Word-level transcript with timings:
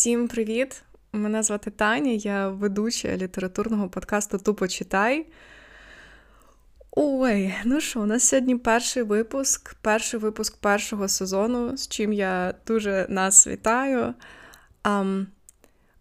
Всім 0.00 0.28
привіт! 0.28 0.82
Мене 1.12 1.42
звати 1.42 1.70
Таня, 1.70 2.10
я 2.10 2.48
ведуча 2.48 3.16
літературного 3.16 3.88
подкасту 3.88 4.38
Тупо 4.38 4.68
читай. 4.68 5.26
Ой, 6.90 7.54
ну 7.64 7.80
що, 7.80 8.00
у 8.00 8.06
нас 8.06 8.22
сьогодні 8.24 8.56
перший 8.56 9.02
випуск, 9.02 9.74
перший 9.74 10.20
випуск 10.20 10.56
першого 10.56 11.08
сезону, 11.08 11.76
з 11.76 11.88
чим 11.88 12.12
я 12.12 12.54
дуже 12.66 13.06
нас 13.08 13.46
вітаю. 13.46 14.14
Um, 14.84 15.26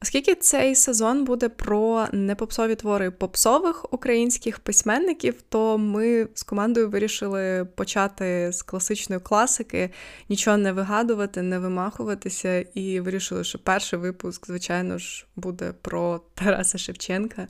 Оскільки 0.02 0.36
цей 0.36 0.76
сезон 0.76 1.26
буде 1.26 1.50
про 1.50 2.08
непопсові 2.12 2.76
твори 2.76 3.12
попсових 3.12 3.94
українських 3.94 4.60
письменників, 4.60 5.42
то 5.50 5.78
ми 5.78 6.28
з 6.34 6.44
командою 6.44 6.90
вирішили 6.90 7.68
почати 7.76 8.52
з 8.52 8.62
класичної 8.62 9.22
класики, 9.22 9.90
нічого 10.30 10.58
не 10.58 10.72
вигадувати, 10.72 11.42
не 11.42 11.60
вимахуватися, 11.60 12.60
і 12.60 13.00
вирішили, 13.00 13.44
що 13.44 13.60
перший 13.60 14.00
випуск, 14.00 14.48
звичайно 14.48 14.98
ж, 14.98 15.26
буде 15.36 15.74
про 15.82 16.22
Тараса 16.34 16.78
Шевченка. 16.78 17.48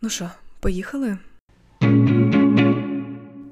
Ну 0.00 0.08
що, 0.08 0.30
поїхали? 0.60 1.18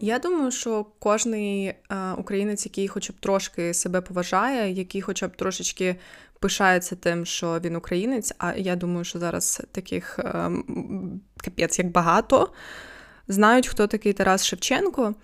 Я 0.07 0.19
думаю, 0.19 0.51
що 0.51 0.87
кожний 0.99 1.75
а, 1.89 2.15
українець, 2.19 2.67
який 2.67 2.89
хоча 2.89 3.13
б 3.13 3.17
трошки 3.21 3.75
себе 3.75 4.01
поважає, 4.01 4.73
який 4.73 5.01
хоча 5.01 5.29
б 5.29 5.37
трошечки 5.37 5.97
пишається 6.41 6.97
тим, 6.97 7.27
що 7.27 7.61
він 7.65 7.77
українець. 7.77 8.35
А 8.39 8.55
я 8.55 8.77
думаю, 8.77 9.05
що 9.05 9.19
зараз 9.19 9.63
таких 9.73 10.19
а, 10.19 10.51
капець 11.45 11.79
як 11.79 11.91
багато 11.91 12.53
знають, 13.29 13.69
хто 13.69 13.87
такий 13.87 14.13
Тарас 14.13 14.45
Шевченко. 14.45 15.15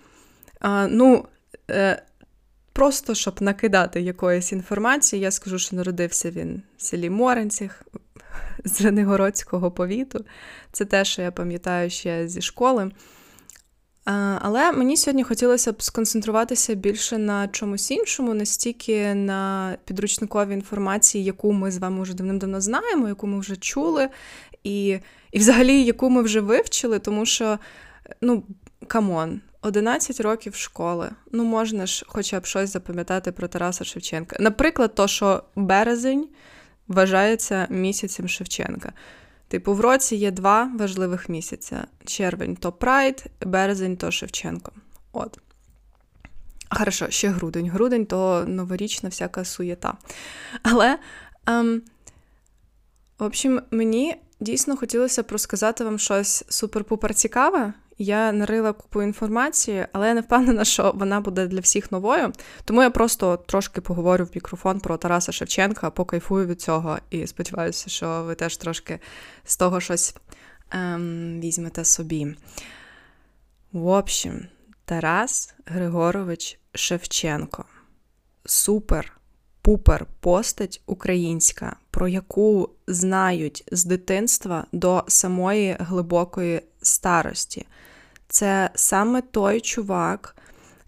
А, 0.59 0.87
Ну, 0.87 1.25
е, 1.69 2.03
просто 2.73 3.15
щоб 3.15 3.41
накидати 3.41 4.01
якоїсь 4.01 4.51
інформації, 4.51 5.21
я 5.21 5.31
скажу, 5.31 5.59
що 5.59 5.75
народився 5.75 6.31
він 6.31 6.61
в 6.77 6.81
селі 6.81 7.09
Моренцях 7.09 7.83
з 8.65 8.81
Ренигородського 8.81 9.71
повіту. 9.71 10.25
Це 10.71 10.85
те, 10.85 11.05
що 11.05 11.21
я 11.21 11.31
пам'ятаю 11.31 11.89
ще 11.89 12.27
зі 12.27 12.41
школи. 12.41 12.91
Але 14.05 14.71
мені 14.71 14.97
сьогодні 14.97 15.23
хотілося 15.23 15.71
б 15.71 15.81
сконцентруватися 15.83 16.73
більше 16.75 17.17
на 17.17 17.47
чомусь 17.47 17.91
іншому, 17.91 18.33
не 18.33 18.45
стільки 18.45 19.13
на 19.13 19.75
підручниковій 19.85 20.53
інформації, 20.53 21.23
яку 21.23 21.53
ми 21.53 21.71
з 21.71 21.77
вами 21.77 22.01
вже 22.01 22.13
давним-давно 22.13 22.61
знаємо, 22.61 23.07
яку 23.07 23.27
ми 23.27 23.39
вже 23.39 23.55
чули, 23.55 24.09
і, 24.63 24.99
і 25.31 25.39
взагалі 25.39 25.83
яку 25.83 26.09
ми 26.09 26.21
вже 26.21 26.39
вивчили, 26.39 26.99
тому 26.99 27.25
що, 27.25 27.59
ну, 28.21 28.43
come 28.87 29.18
on, 29.18 29.41
11 29.61 30.19
років 30.19 30.55
школи. 30.55 31.09
Ну, 31.31 31.43
можна 31.43 31.85
ж 31.85 32.05
хоча 32.07 32.39
б 32.39 32.45
щось 32.45 32.73
запам'ятати 32.73 33.31
про 33.31 33.47
Тараса 33.47 33.83
Шевченка. 33.83 34.35
Наприклад, 34.39 34.95
то, 34.95 35.07
що 35.07 35.43
березень 35.55 36.27
вважається 36.87 37.67
місяцем 37.69 38.27
Шевченка. 38.27 38.93
Типу, 39.47 39.73
в 39.73 39.79
році 39.79 40.15
є 40.15 40.31
два 40.31 40.71
важливих 40.79 41.29
місяця: 41.29 41.87
червень 42.05 42.55
то 42.55 42.71
Прайд, 42.71 43.25
березень 43.41 43.97
то 43.97 44.11
Шевченко. 44.11 44.71
От. 45.11 45.39
Хорошо, 46.69 47.09
ще 47.09 47.29
грудень. 47.29 47.69
Грудень 47.69 48.05
то 48.05 48.45
новорічна 48.47 49.09
всяка 49.09 49.45
суєта. 49.45 49.97
Але, 50.63 50.99
ем, 51.45 51.81
в 53.19 53.23
общем, 53.23 53.61
мені 53.71 54.15
дійсно 54.39 54.77
хотілося 54.77 55.23
б 55.23 55.31
розказати 55.31 55.83
вам 55.83 55.99
щось 55.99 56.45
супер-пупер 56.49 57.13
цікаве. 57.13 57.73
Я 57.97 58.31
нарила 58.31 58.73
купу 58.73 59.01
інформації, 59.01 59.85
але 59.91 60.07
я 60.07 60.13
не 60.13 60.21
впевнена, 60.21 60.65
що 60.65 60.91
вона 60.95 61.21
буде 61.21 61.47
для 61.47 61.59
всіх 61.59 61.91
новою. 61.91 62.33
Тому 62.65 62.83
я 62.83 62.89
просто 62.89 63.37
трошки 63.37 63.81
поговорю 63.81 64.25
в 64.25 64.29
мікрофон 64.35 64.79
про 64.79 64.97
Тараса 64.97 65.31
Шевченка, 65.31 65.89
покайфую 65.89 66.47
від 66.47 66.61
цього 66.61 66.97
і 67.09 67.27
сподіваюся, 67.27 67.89
що 67.89 68.23
ви 68.23 68.35
теж 68.35 68.57
трошки 68.57 68.99
з 69.43 69.57
того 69.57 69.79
щось 69.79 70.15
ем, 70.71 71.39
візьмете 71.39 71.85
собі. 71.85 72.35
В 73.71 73.87
общем, 73.87 74.47
Тарас 74.85 75.53
Григорович 75.65 76.59
Шевченко. 76.73 77.65
Супер 78.45 79.13
пупер 79.63 80.05
постать 80.19 80.81
українська, 80.85 81.75
про 81.91 82.07
яку 82.07 82.69
знають 82.87 83.63
з 83.71 83.85
дитинства 83.85 84.65
до 84.71 85.03
самої 85.07 85.77
глибокої 85.79 86.61
старості. 86.83 87.65
Це 88.27 88.69
саме 88.75 89.21
той 89.21 89.61
чувак, 89.61 90.35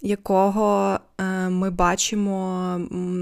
якого 0.01 0.99
е, 1.17 1.49
ми 1.49 1.69
бачимо 1.69 2.77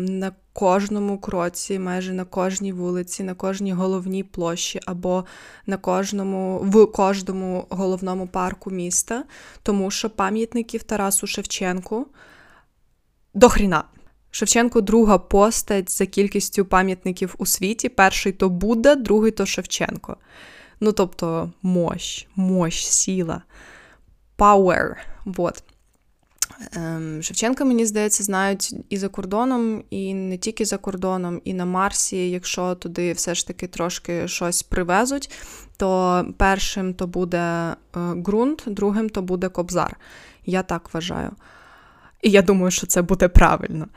на 0.10 0.32
кожному 0.54 1.18
кроці, 1.18 1.80
майже 1.80 2.14
на 2.14 2.26
кожній 2.26 2.74
вулиці, 2.74 3.24
на 3.24 3.34
кожній 3.34 3.74
головній 3.74 4.24
площі 4.24 4.80
або 4.86 5.26
на 5.66 5.78
кожному 5.78 6.60
в 6.64 6.86
кожному 6.86 7.66
головному 7.70 8.28
парку 8.28 8.72
міста, 8.72 9.24
тому 9.64 9.92
що 9.92 10.10
пам'ятників 10.10 10.84
Тарасу 10.84 11.28
Шевченку 11.28 12.08
до 13.34 13.50
хріна. 13.50 13.84
Шевченко 14.32 14.82
друга 14.82 15.18
постать 15.18 15.92
за 15.92 16.06
кількістю 16.06 16.66
пам'ятників 16.66 17.36
у 17.38 17.46
світі. 17.46 17.90
Перший 17.90 18.32
то 18.32 18.50
Будда, 18.50 18.96
другий 18.96 19.32
то 19.32 19.46
Шевченко. 19.46 20.18
Ну, 20.84 20.92
тобто, 20.92 21.52
мощ, 21.62 22.28
мощ, 22.36 22.86
сіла, 22.86 23.42
power. 24.38 24.96
Вот. 25.26 25.64
Ем, 26.74 27.24
Шевченка, 27.24 27.66
мені 27.66 27.86
здається, 27.86 28.24
знають 28.24 28.76
і 28.90 28.98
за 28.98 29.10
кордоном, 29.10 29.84
і 29.90 30.14
не 30.14 30.38
тільки 30.38 30.66
за 30.66 30.78
кордоном, 30.78 31.42
і 31.44 31.54
на 31.54 31.66
Марсі, 31.66 32.30
якщо 32.30 32.76
туди 32.76 33.14
все 33.14 33.36
ж 33.36 33.48
таки 33.48 33.68
трошки 33.68 34.28
щось 34.28 34.64
привезуть, 34.64 35.32
то 35.78 36.26
першим 36.38 36.94
то 36.94 37.08
буде 37.08 37.40
е, 37.40 37.76
ґрунт, 38.00 38.64
другим 38.66 39.10
то 39.10 39.22
буде 39.22 39.50
кобзар. 39.50 39.98
Я 40.46 40.64
так 40.64 40.94
вважаю. 40.94 41.32
І 42.22 42.32
я 42.32 42.42
думаю, 42.42 42.72
що 42.72 42.88
це 42.88 43.02
буде 43.02 43.28
правильно. 43.28 43.88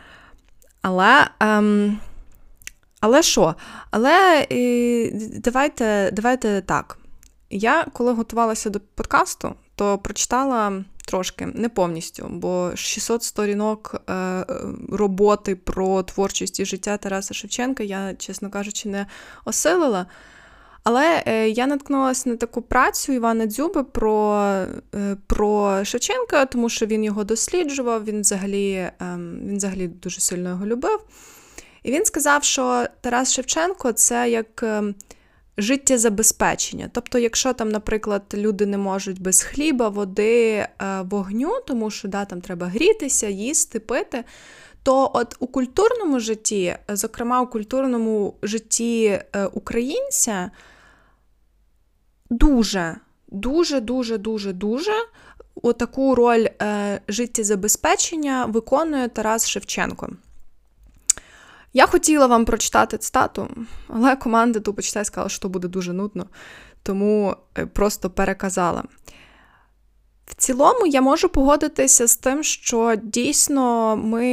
Але 0.83 1.31
ем, 1.41 1.99
але 3.01 3.23
що? 3.23 3.55
Але 3.91 4.47
давайте, 5.45 6.11
давайте 6.13 6.61
так. 6.61 6.99
Я 7.51 7.87
коли 7.93 8.13
готувалася 8.13 8.71
до 8.71 8.81
подкасту, 8.81 9.55
то 9.75 9.99
прочитала 9.99 10.85
трошки, 11.07 11.47
не 11.47 11.69
повністю, 11.69 12.27
бо 12.31 12.71
600 12.75 13.23
сторінок 13.23 14.03
е, 14.11 14.45
роботи 14.93 15.57
про 15.57 16.03
творчість 16.03 16.61
і 16.61 16.65
життя 16.65 16.97
Тараса 16.97 17.35
Шевченка 17.35 17.83
я, 17.83 18.15
чесно 18.15 18.51
кажучи, 18.51 18.89
не 18.89 19.07
осилила. 19.45 20.07
Але 20.89 21.23
е, 21.27 21.49
я 21.49 21.67
наткнулася 21.67 22.31
на 22.31 22.37
таку 22.37 22.63
працю 22.63 23.13
Івана 23.13 23.47
Дзюби 23.47 23.85
про 23.85 24.37
е, 24.95 25.17
про 25.27 25.85
Шевченка, 25.85 26.47
тому 26.47 26.69
що 26.69 26.87
він 26.87 27.05
його 27.05 27.25
досліджував, 27.25 28.05
він 28.05 28.21
взагалі, 28.21 28.71
е, 28.73 28.93
він 29.43 29.57
взагалі 29.57 29.89
дуже 29.89 30.21
сильно 30.21 30.49
його 30.49 30.67
любив. 30.67 31.01
І 31.87 31.93
він 31.93 32.05
сказав, 32.05 32.45
що 32.45 32.87
Тарас 33.01 33.33
Шевченко 33.33 33.93
це 33.93 34.31
як 34.31 34.63
ем, 34.63 34.95
життєзабезпечення. 35.59 36.91
Тобто, 36.93 37.19
якщо 37.19 37.53
там, 37.53 37.69
наприклад, 37.69 38.23
люди 38.35 38.67
не 38.67 38.79
можуть 38.79 39.23
без 39.23 39.43
хліба, 39.43 39.89
води, 39.89 40.49
е, 40.49 40.69
вогню, 41.03 41.61
тому 41.67 41.91
що 41.91 42.09
да, 42.09 42.25
там 42.25 42.41
треба 42.41 42.67
грітися, 42.67 43.29
їсти, 43.29 43.81
пити. 43.81 44.25
То 44.83 45.11
от 45.15 45.37
у 45.39 45.47
культурному 45.47 46.21
житті, 46.21 46.77
зокрема 46.89 47.41
у 47.41 47.47
культурному 47.47 48.35
житті 48.43 49.07
е, 49.07 49.47
українця, 49.47 50.51
дуже, 52.31 52.97
дуже, 53.29 53.81
дуже, 53.81 54.19
дуже, 54.19 54.53
дуже 54.53 54.93
отаку 55.63 56.15
роль 56.15 56.47
е, 56.63 57.01
життєзабезпечення 57.09 58.45
виконує 58.45 59.09
Тарас 59.09 59.49
Шевченко. 59.49 60.09
Я 61.77 61.87
хотіла 61.87 62.27
вам 62.27 62.45
прочитати 62.45 62.99
цитату, 62.99 63.49
але 63.89 64.17
команда 64.17 64.61
тупо 64.61 64.83
читай 64.83 65.05
сказала, 65.05 65.29
що 65.29 65.49
буде 65.49 65.69
дуже 65.69 65.93
нудно, 65.93 66.27
тому 66.83 67.37
е, 67.59 67.67
просто 67.67 68.11
переказала. 68.11 68.83
В 70.27 70.35
цілому, 70.35 70.87
я 70.87 71.01
можу 71.01 71.29
погодитися 71.29 72.07
з 72.07 72.17
тим, 72.17 72.43
що 72.43 72.95
дійсно 73.03 73.97
ми, 73.97 74.27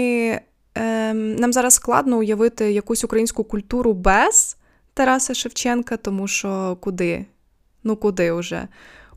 е, 0.75 1.13
нам 1.13 1.53
зараз 1.53 1.73
складно 1.73 2.17
уявити 2.17 2.71
якусь 2.71 3.03
українську 3.03 3.43
культуру 3.43 3.93
без 3.93 4.57
Тараса 4.93 5.33
Шевченка, 5.33 5.97
тому 5.97 6.27
що 6.27 6.77
куди? 6.81 7.25
Ну 7.83 7.95
куди 7.95 8.31
уже? 8.31 8.67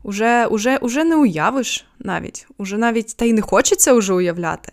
Уже, 0.03 0.45
уже, 0.45 0.77
уже 0.77 1.03
не 1.03 1.15
уявиш 1.15 1.85
навіть. 1.99 2.47
Уже 2.57 2.77
навіть 2.77 3.17
та 3.17 3.25
й 3.25 3.33
не 3.33 3.41
хочеться 3.41 3.93
уже 3.93 4.13
уявляти. 4.13 4.71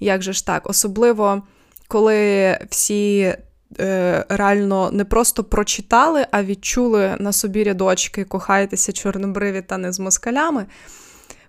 Як 0.00 0.22
же 0.22 0.32
ж 0.32 0.46
так? 0.46 0.70
Особливо 0.70 1.42
коли 1.88 2.58
всі 2.70 3.36
е, 3.80 4.24
реально 4.28 4.90
не 4.90 5.04
просто 5.04 5.44
прочитали, 5.44 6.26
а 6.30 6.42
відчули 6.42 7.16
на 7.18 7.32
собі 7.32 7.64
рядочки 7.64 8.24
кохайтеся 8.24 8.92
чорнобриві 8.92 9.62
та 9.62 9.78
не 9.78 9.92
з 9.92 10.00
москалями. 10.00 10.66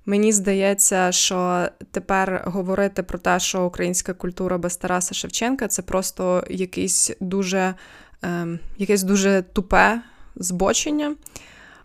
Мені 0.06 0.32
здається, 0.32 1.12
що 1.12 1.70
тепер 1.92 2.44
говорити 2.46 3.04
про 3.04 3.20
те, 3.20 3.40
що 3.40 3.66
українська 3.66 4.14
культура 4.14 4.58
без 4.58 4.78
Тараса 4.78 5.16
Шевченка 5.16 5.68
це 5.68 5.82
просто 5.82 6.44
якийсь 6.50 7.12
дуже 7.20 7.74
ем, 8.22 8.60
якесь 8.78 9.04
дуже 9.04 9.44
тупе 9.54 10.02
збочення. 10.36 11.16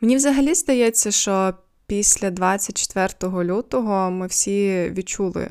Мені 0.01 0.17
взагалі 0.17 0.55
здається, 0.55 1.11
що 1.11 1.55
після 1.87 2.31
24 2.31 3.45
лютого 3.45 4.11
ми 4.11 4.27
всі 4.27 4.91
відчули 4.97 5.43
е, 5.43 5.51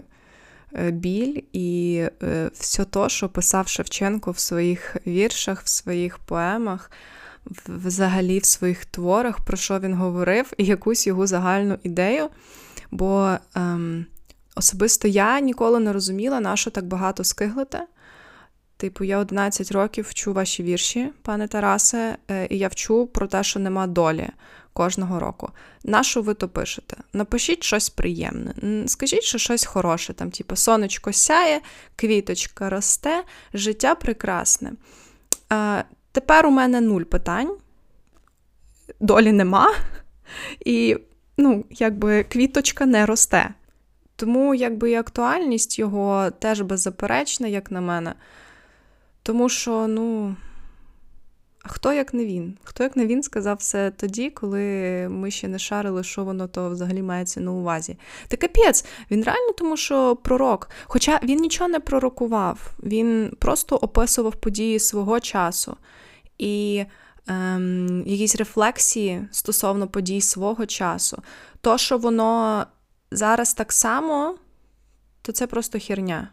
біль 0.71 1.41
і 1.53 2.01
е, 2.23 2.49
все 2.53 2.85
то, 2.85 3.09
що 3.09 3.29
писав 3.29 3.67
Шевченко 3.67 4.31
в 4.31 4.39
своїх 4.39 4.95
віршах, 5.07 5.61
в 5.63 5.69
своїх 5.69 6.17
поемах, 6.17 6.91
взагалі 7.67 8.39
в 8.39 8.45
своїх 8.45 8.85
творах, 8.85 9.39
про 9.39 9.57
що 9.57 9.79
він 9.79 9.93
говорив, 9.93 10.53
і 10.57 10.65
якусь 10.65 11.07
його 11.07 11.27
загальну 11.27 11.77
ідею. 11.83 12.29
Бо 12.91 13.37
ем, 13.55 14.05
особисто 14.55 15.07
я 15.07 15.39
ніколи 15.39 15.79
не 15.79 15.93
розуміла, 15.93 16.39
на 16.39 16.55
що 16.55 16.71
так 16.71 16.85
багато 16.85 17.23
скиглите. 17.23 17.87
Типу, 18.77 19.03
я 19.03 19.17
11 19.17 19.71
років 19.71 20.05
вчу 20.09 20.33
ваші 20.33 20.63
вірші, 20.63 21.09
пане 21.21 21.47
Тарасе, 21.47 22.17
е, 22.31 22.47
і 22.49 22.57
я 22.57 22.67
вчу 22.67 23.07
про 23.07 23.27
те, 23.27 23.43
що 23.43 23.59
нема 23.59 23.87
долі 23.87 24.29
кожного 24.73 25.19
року. 25.19 25.49
На 25.83 26.03
що 26.03 26.21
ви 26.21 26.33
то 26.33 26.47
пишете? 26.47 26.97
Напишіть 27.13 27.63
щось 27.63 27.89
приємне. 27.89 28.53
Скажіть, 28.87 29.23
що 29.23 29.37
щось 29.37 29.65
хороше, 29.65 30.13
там, 30.13 30.31
типу, 30.31 30.55
сонечко 30.55 31.13
сяє, 31.13 31.61
квіточка 31.95 32.69
росте, 32.69 33.23
життя 33.53 33.95
прекрасне. 33.95 34.71
А, 35.49 35.83
Тепер 36.11 36.45
у 36.45 36.51
мене 36.51 36.81
нуль 36.81 37.03
питань, 37.03 37.57
долі 38.99 39.31
нема, 39.31 39.75
і, 40.65 40.97
ну, 41.37 41.65
якби 41.69 42.23
квіточка 42.23 42.85
не 42.85 43.05
росте. 43.05 43.49
Тому, 44.15 44.55
якби 44.55 44.91
і 44.91 44.95
актуальність 44.95 45.79
його 45.79 46.31
теж 46.39 46.61
беззаперечна, 46.61 47.47
як 47.47 47.71
на 47.71 47.81
мене. 47.81 48.13
Тому 49.23 49.49
що, 49.49 49.87
ну, 49.87 50.35
хто 51.71 51.93
як 51.93 52.13
не 52.13 52.25
він? 52.25 52.57
Хто 52.63 52.83
як 52.83 52.95
не 52.95 53.05
він 53.05 53.23
сказав 53.23 53.57
все 53.57 53.91
тоді, 53.91 54.29
коли 54.29 54.63
ми 55.09 55.31
ще 55.31 55.47
не 55.47 55.59
шарили, 55.59 56.03
що 56.03 56.23
воно 56.23 56.47
то 56.47 56.69
взагалі 56.69 57.01
мається 57.01 57.39
на 57.39 57.51
увазі? 57.51 57.97
Та 58.27 58.37
капець, 58.37 58.85
він 59.11 59.23
реально 59.23 59.51
тому, 59.57 59.77
що 59.77 60.15
пророк. 60.15 60.69
Хоча 60.83 61.19
він 61.23 61.39
нічого 61.39 61.69
не 61.69 61.79
пророкував, 61.79 62.71
він 62.83 63.33
просто 63.39 63.75
описував 63.75 64.35
події 64.35 64.79
свого 64.79 65.19
часу 65.19 65.77
і 66.37 66.85
ем, 67.27 68.03
якісь 68.05 68.35
рефлексії 68.35 69.27
стосовно 69.31 69.87
подій 69.87 70.21
свого 70.21 70.65
часу. 70.65 71.21
То, 71.61 71.77
що 71.77 71.97
воно 71.97 72.65
зараз 73.11 73.53
так 73.53 73.71
само, 73.71 74.37
то 75.21 75.31
це 75.31 75.47
просто 75.47 75.79
херня. 75.79 76.29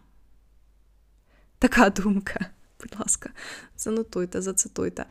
Така 1.58 1.90
думка 1.90 2.46
будь 2.80 3.00
ласка, 3.00 3.30
занотуйте, 3.76 4.42
зацитуйте. 4.42 5.04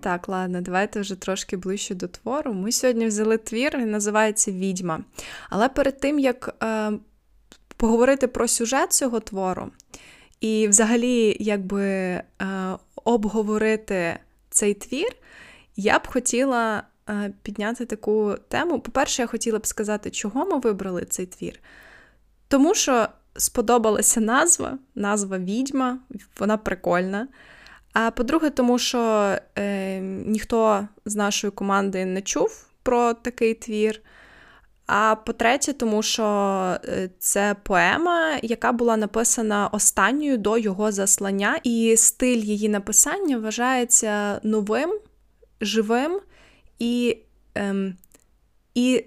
Так, 0.00 0.28
ладно, 0.28 0.60
давайте 0.60 1.00
вже 1.00 1.14
трошки 1.14 1.56
ближче 1.56 1.94
до 1.94 2.08
твору. 2.08 2.54
Ми 2.54 2.72
сьогодні 2.72 3.06
взяли 3.06 3.38
твір, 3.38 3.78
він 3.78 3.90
називається 3.90 4.52
Відьма. 4.52 5.04
Але 5.50 5.68
перед 5.68 6.00
тим, 6.00 6.18
як 6.18 6.56
е, 6.62 6.92
поговорити 7.76 8.26
про 8.26 8.48
сюжет 8.48 8.92
цього 8.92 9.20
твору, 9.20 9.70
і 10.40 10.68
взагалі, 10.68 11.36
якби 11.40 11.84
е, 11.84 12.24
обговорити 13.04 14.18
цей 14.50 14.74
твір, 14.74 15.16
я 15.76 15.98
б 15.98 16.06
хотіла 16.06 16.82
е, 17.08 17.32
підняти 17.42 17.86
таку 17.86 18.34
тему. 18.48 18.80
По-перше, 18.80 19.22
я 19.22 19.26
хотіла 19.26 19.58
б 19.58 19.66
сказати, 19.66 20.10
чого 20.10 20.46
ми 20.46 20.58
вибрали 20.58 21.04
цей 21.04 21.26
твір. 21.26 21.60
Тому 22.48 22.74
що 22.74 23.08
сподобалася 23.36 24.20
назва, 24.20 24.78
назва 24.94 25.38
відьма, 25.38 25.98
вона 26.38 26.56
прикольна. 26.56 27.28
А 28.00 28.10
по-друге, 28.10 28.50
тому 28.50 28.78
що 28.78 29.34
е, 29.58 30.00
ніхто 30.26 30.88
з 31.04 31.16
нашої 31.16 31.50
команди 31.50 32.04
не 32.04 32.22
чув 32.22 32.66
про 32.82 33.14
такий 33.14 33.54
твір. 33.54 34.00
А 34.86 35.14
по-третє, 35.26 35.72
тому 35.72 36.02
що 36.02 36.24
е, 36.84 37.10
це 37.18 37.56
поема, 37.62 38.38
яка 38.42 38.72
була 38.72 38.96
написана 38.96 39.68
останньою 39.68 40.38
до 40.38 40.58
його 40.58 40.92
заслання, 40.92 41.60
і 41.64 41.96
стиль 41.96 42.38
її 42.38 42.68
написання 42.68 43.38
вважається 43.38 44.40
новим, 44.42 44.98
живим 45.60 46.20
і 46.78 47.18
ем, 47.54 47.96
і 48.74 49.04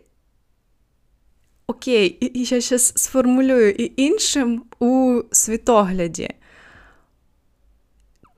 окей, 1.68 2.32
я 2.36 2.62
зараз 2.62 2.94
сформулюю 2.96 3.70
і 3.70 3.94
іншим 3.98 4.64
у 4.80 5.22
світогляді. 5.32 6.30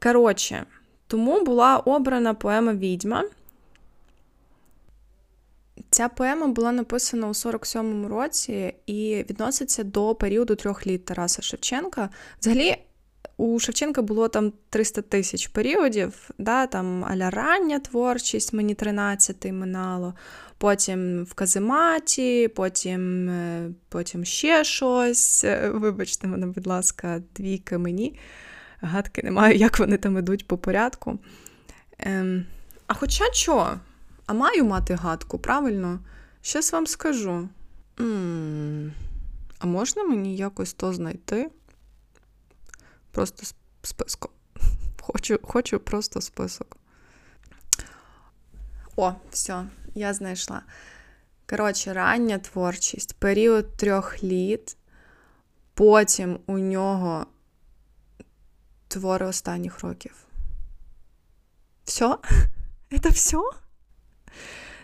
Коротше, 0.04 0.66
тому 1.08 1.44
була 1.44 1.78
обрана 1.78 2.34
поема 2.34 2.74
Відьма. 2.74 3.24
Ця 5.90 6.10
поема 6.10 6.48
була 6.48 6.72
написана 6.72 7.28
у 7.28 7.32
47-му 7.32 8.08
році 8.08 8.74
і 8.86 9.26
відноситься 9.30 9.84
до 9.84 10.16
періоду 10.16 10.56
трьох 10.56 10.88
літ 10.88 11.06
Тараса 11.06 11.42
Шевченка. 11.42 12.10
Взагалі, 12.42 12.76
у 13.38 13.60
Шевченка 13.60 14.02
було 14.02 14.28
там 14.28 14.54
300 14.70 15.02
тисяч 15.02 15.48
періодів, 15.48 16.30
да, 16.38 16.68
там 16.68 17.06
аля 17.06 17.30
рання 17.30 17.80
творчість, 17.80 18.54
мені 18.54 18.76
13 18.76 19.52
минало, 19.52 20.14
потім 20.58 21.24
в 21.24 21.34
казематі, 21.34 22.48
потім 22.48 23.30
е, 23.30 23.70
потім 23.90 24.26
ще 24.26 24.64
щось. 24.64 25.44
Е, 25.44 25.70
вибачте 25.70 26.28
мене, 26.28 26.48
будь 26.48 26.68
ласка, 26.68 27.22
двійки 27.36 27.78
мені. 27.78 28.20
Гадки 28.84 29.22
не 29.24 29.32
маю, 29.32 29.56
як 29.58 29.80
вони 29.80 29.98
там 29.98 30.18
ідуть 30.18 30.48
по 30.48 30.58
порядку. 30.58 31.20
Ем, 32.00 32.46
А 32.88 32.94
хоча 32.94 33.34
що? 33.34 33.80
А 34.26 34.34
маю 34.34 34.66
мати 34.66 34.94
гадку, 34.96 35.40
правильно? 35.40 36.00
Щас 36.42 36.74
вам 36.74 36.88
скажу. 36.88 37.50
М-м, 38.00 38.94
А 39.60 39.66
можна 39.66 40.04
мені 40.04 40.36
якось 40.36 40.74
то 40.74 40.94
знайти? 40.94 41.52
Просто 43.12 43.56
списком. 43.84 44.32
Хочу, 45.02 45.40
Хочу 45.44 45.80
просто 45.80 46.22
список. 46.22 46.78
О, 48.96 49.14
все 49.32 49.66
я 49.96 50.14
знайшла. 50.14 50.62
Коротше, 51.50 51.94
рання 51.94 52.38
творчість, 52.38 53.16
період 53.20 53.78
трьох 53.78 54.24
літ, 54.24 54.78
потім 55.74 56.40
у 56.46 56.60
нього 56.60 57.26
твори 58.94 59.26
останніх 59.26 59.84
років. 59.84 60.16
Все? 61.86 62.18
Это 62.92 63.12
все? 63.12 63.38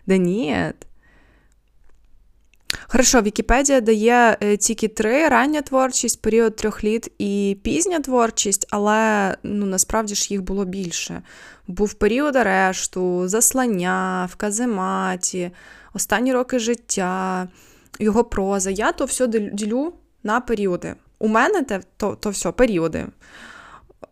Да 0.07 0.17
ні. 0.17 0.73
Хорошо, 2.87 3.21
Вікіпедія 3.21 3.81
дає 3.81 4.37
е, 4.41 4.57
тільки 4.57 4.87
три: 4.87 5.27
рання 5.27 5.61
творчість, 5.61 6.21
період 6.21 6.55
трьох 6.55 6.83
літ 6.83 7.11
і 7.19 7.57
пізня 7.63 7.99
творчість, 7.99 8.67
але 8.69 9.35
ну, 9.43 9.65
насправді 9.65 10.15
ж 10.15 10.33
їх 10.33 10.41
було 10.41 10.65
більше. 10.65 11.21
Був 11.67 11.93
період 11.93 12.35
арешту, 12.35 13.27
заслання, 13.27 14.29
в 14.31 14.35
казематі, 14.35 15.51
останні 15.93 16.33
роки 16.33 16.59
життя, 16.59 17.47
його 17.99 18.23
проза. 18.23 18.69
Я 18.69 18.91
то 18.91 19.05
все 19.05 19.27
ділю 19.27 19.93
на 20.23 20.41
періоди. 20.41 20.95
У 21.19 21.27
мене 21.27 21.63
те, 21.63 21.81
то 21.97 22.15
то 22.15 22.29
все 22.29 22.51
періоди. 22.51 23.05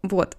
Вот. 0.07 0.37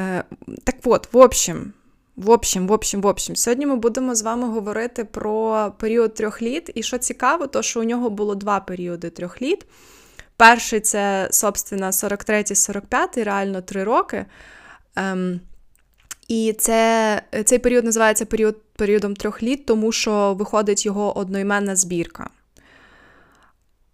Е, 0.00 0.24
Так 0.64 0.76
от, 0.84 1.12
в 1.12 1.16
общем, 1.16 1.72
в 2.16 2.30
общем, 2.30 2.66
в 2.66 2.72
общем, 2.72 3.00
в 3.00 3.06
общем, 3.06 3.36
сьогодні 3.36 3.66
ми 3.66 3.76
будемо 3.76 4.14
з 4.14 4.22
вами 4.22 4.48
говорити 4.48 5.04
про 5.04 5.72
період 5.78 6.14
трьох 6.14 6.42
літ. 6.42 6.70
І 6.74 6.82
що 6.82 6.98
цікаво, 6.98 7.46
то 7.46 7.62
що 7.62 7.80
у 7.80 7.84
нього 7.84 8.10
було 8.10 8.34
два 8.34 8.60
періоди 8.60 9.10
трьох 9.10 9.42
літ. 9.42 9.66
Перший 10.36 10.80
це, 10.80 11.28
собственно, 11.30 11.86
43-45, 11.86 13.24
реально 13.24 13.62
три 13.62 13.84
роки. 13.84 14.26
Ем, 14.96 15.40
І 16.28 16.52
це, 16.58 17.22
цей 17.44 17.58
період 17.58 17.84
називається 17.84 18.26
період, 18.26 18.62
періодом 18.76 19.16
трьох 19.16 19.42
літ, 19.42 19.66
тому 19.66 19.92
що 19.92 20.34
виходить 20.34 20.86
його 20.86 21.18
одноіменна 21.18 21.76
збірка. 21.76 22.30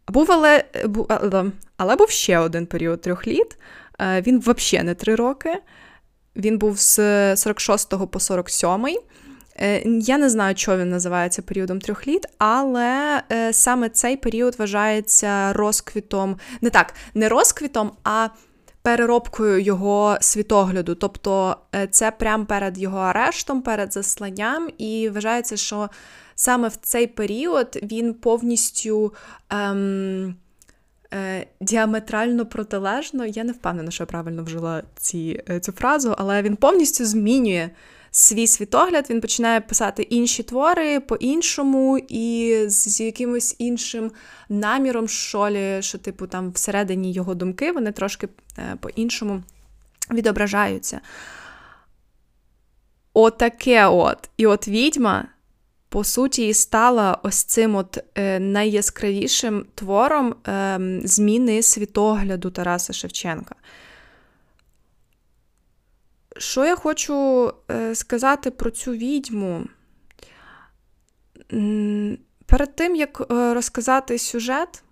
Був 0.09 0.33
але, 0.33 0.65
але 1.77 1.97
був 1.97 2.11
ще 2.11 2.39
один 2.39 2.67
період 2.67 3.01
трьох 3.01 3.27
літ. 3.27 3.57
Е, 4.03 4.23
він 4.27 4.41
взагалі 4.41 4.87
не 4.87 4.95
три 4.95 5.15
роки. 5.15 5.55
Він 6.37 6.59
був 6.59 6.79
з 6.79 7.37
46 7.37 8.11
по 8.11 8.21
47. 8.21 8.87
Е, 9.57 9.83
я 9.85 10.19
не 10.19 10.31
знаю, 10.31 10.57
що 10.57 10.77
він 10.77 10.91
називається 10.91 11.43
періодом 11.43 11.81
трьох 11.81 12.07
літ, 12.07 12.27
але 12.39 13.23
е, 13.33 13.53
саме 13.53 13.89
цей 13.89 14.17
період 14.17 14.59
вважається 14.59 15.53
розквітом, 15.53 16.39
не 16.61 16.71
так, 16.71 16.95
не 17.15 17.29
розквітом, 17.29 17.93
а 18.05 18.29
переробкою 18.83 19.61
його 19.61 20.17
світогляду. 20.21 20.95
Тобто 20.95 21.57
це 21.91 22.11
прямо 22.11 22.47
перед 22.47 22.79
його 22.79 22.99
арештом, 22.99 23.63
перед 23.63 23.93
засланням, 23.93 24.69
і 24.79 25.09
вважається, 25.09 25.57
що 25.57 25.89
саме 26.35 26.69
в 26.69 26.77
цей 26.77 27.07
період 27.07 27.79
він 27.83 28.15
повністю 28.15 29.15
ем, 29.51 30.35
діаметрально 31.61 32.47
протилежно. 32.47 33.27
Я 33.27 33.45
не 33.45 33.53
впевнена, 33.53 33.91
що 33.91 34.03
я 34.03 34.07
правильно 34.07 34.45
вжила 34.45 34.83
ці, 34.97 35.43
е, 35.51 35.61
цю 35.61 35.73
фразу, 35.73 36.15
але 36.19 36.43
він 36.43 36.57
повністю 36.57 37.05
змінює 37.05 37.71
свій 38.11 38.47
світогляд, 38.47 39.11
він 39.11 39.21
починає 39.21 39.61
писати 39.61 40.03
інші 40.03 40.43
твори 40.43 41.01
по-іншому 41.01 41.99
і 42.09 42.57
з 42.67 43.01
якимось 43.01 43.57
іншим 43.59 44.11
наміром, 44.49 45.09
що, 45.09 45.51
лі, 45.51 45.83
що 45.83 45.99
типу, 45.99 46.27
там 46.27 46.51
всередині 46.51 47.13
його 47.13 47.35
думки 47.35 47.73
вони 47.73 47.93
трошки 47.93 48.29
е, 48.59 48.77
по-іншому 48.81 49.43
відображаються. 50.11 51.01
Отаке 53.15 53.87
от. 53.87 54.31
І 54.37 54.47
от 54.47 54.69
відьма, 54.69 55.25
по 55.93 56.05
суті, 56.05 56.55
стала 56.55 57.19
ось 57.23 57.45
цим 57.45 57.75
от 57.75 57.99
е, 58.15 58.39
найяскравішим 58.41 59.67
твором 59.75 60.35
е, 60.49 60.79
зміни 61.05 61.63
світогляду 61.63 62.51
Тараса 62.51 62.93
Шевченка. 62.93 63.55
Що 66.37 66.65
я 66.65 66.77
хочу 66.77 67.53
е, 67.71 67.95
сказати 67.95 68.51
про 68.51 68.71
цю 68.71 68.93
відьму? 68.93 69.65
Перед 72.47 72.77
тим, 72.77 72.97
як 72.97 73.27
розказати 73.31 74.19
сюжет 74.19 74.83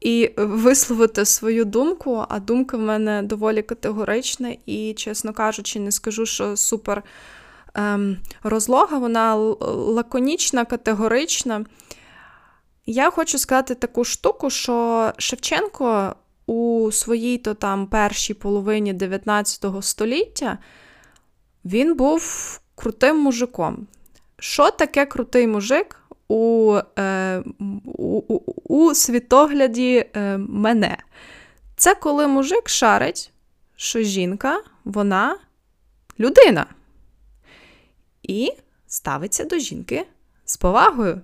і 0.00 0.30
висловити 0.36 1.24
свою 1.24 1.64
думку, 1.64 2.24
а 2.28 2.40
думка 2.40 2.76
в 2.76 2.80
мене 2.80 3.22
доволі 3.22 3.62
категорична, 3.62 4.56
і, 4.66 4.94
чесно 4.94 5.32
кажучи, 5.32 5.80
не 5.80 5.92
скажу, 5.92 6.26
що 6.26 6.56
супер 6.56 7.02
розлога, 8.42 8.98
вона 8.98 9.34
лаконічна, 9.34 10.64
категорична. 10.64 11.64
Я 12.86 13.10
хочу 13.10 13.38
сказати 13.38 13.74
таку 13.74 14.04
штуку, 14.04 14.50
що 14.50 15.12
Шевченко 15.18 16.14
у 16.46 16.90
своїй 16.92 17.38
то 17.38 17.54
там 17.54 17.86
першій 17.86 18.34
половині 18.34 18.92
19 18.92 19.64
століття 19.80 20.58
він 21.64 21.94
був 21.96 22.60
крутим 22.74 23.16
мужиком. 23.18 23.86
Що 24.38 24.70
таке 24.70 25.06
крутий 25.06 25.46
мужик 25.46 26.02
у 26.28 26.76
е, 26.98 27.42
у, 27.84 28.22
у, 28.28 28.40
у 28.64 28.94
світогляді 28.94 30.06
е, 30.16 30.38
мене? 30.38 30.96
Це 31.76 31.94
коли 31.94 32.26
мужик 32.26 32.68
шарить, 32.68 33.32
що 33.76 34.02
жінка, 34.02 34.62
вона 34.84 35.38
людина. 36.20 36.66
І 38.22 38.52
ставиться 38.86 39.44
до 39.44 39.58
жінки 39.58 40.06
з 40.44 40.56
повагою. 40.56 41.20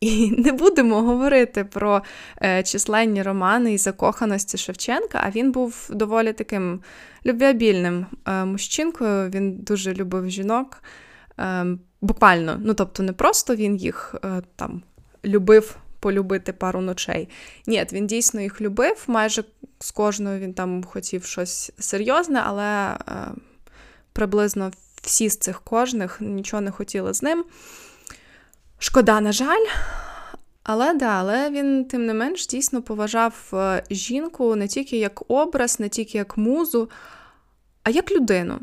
І 0.00 0.30
не 0.38 0.52
будемо 0.52 1.02
говорити 1.02 1.64
про 1.64 2.02
е, 2.42 2.62
численні 2.62 3.22
романи 3.22 3.74
і 3.74 3.78
закоханості 3.78 4.58
Шевченка, 4.58 5.20
а 5.24 5.30
він 5.30 5.52
був 5.52 5.90
доволі 5.90 6.32
таким 6.32 6.80
любвіабільним 7.26 8.06
е, 8.26 8.44
мужчинкою. 8.44 9.30
Він 9.30 9.56
дуже 9.56 9.94
любив 9.94 10.30
жінок. 10.30 10.82
Е, 11.38 11.66
буквально, 12.00 12.60
ну 12.64 12.74
тобто, 12.74 13.02
не 13.02 13.12
просто 13.12 13.56
він 13.56 13.76
їх 13.76 14.14
там 14.56 14.82
любив 15.24 15.76
полюбити 16.00 16.52
пару 16.52 16.80
ночей. 16.80 17.28
Ні, 17.66 17.86
він 17.92 18.06
дійсно 18.06 18.40
їх 18.40 18.60
любив. 18.60 19.04
Майже 19.06 19.44
з 19.80 19.90
кожною 19.90 20.40
він 20.40 20.54
там 20.54 20.84
хотів 20.84 21.24
щось 21.24 21.72
серйозне, 21.78 22.42
але 22.46 22.96
приблизно 24.12 24.70
всі 25.08 25.28
з 25.28 25.36
цих 25.36 25.60
кожних 25.60 26.20
нічого 26.20 26.60
не 26.60 26.70
хотіли 26.70 27.14
з 27.14 27.22
ним. 27.22 27.44
Шкода, 28.78 29.20
на 29.20 29.32
жаль. 29.32 29.66
Але 30.62 30.94
да, 30.94 31.06
але 31.06 31.50
він, 31.50 31.84
тим 31.84 32.06
не 32.06 32.14
менш, 32.14 32.46
дійсно 32.46 32.82
поважав 32.82 33.50
е, 33.52 33.82
жінку 33.90 34.56
не 34.56 34.68
тільки 34.68 34.96
як 34.96 35.30
образ, 35.30 35.80
не 35.80 35.88
тільки 35.88 36.18
як 36.18 36.36
музу, 36.36 36.90
а 37.82 37.90
як 37.90 38.12
людину. 38.12 38.60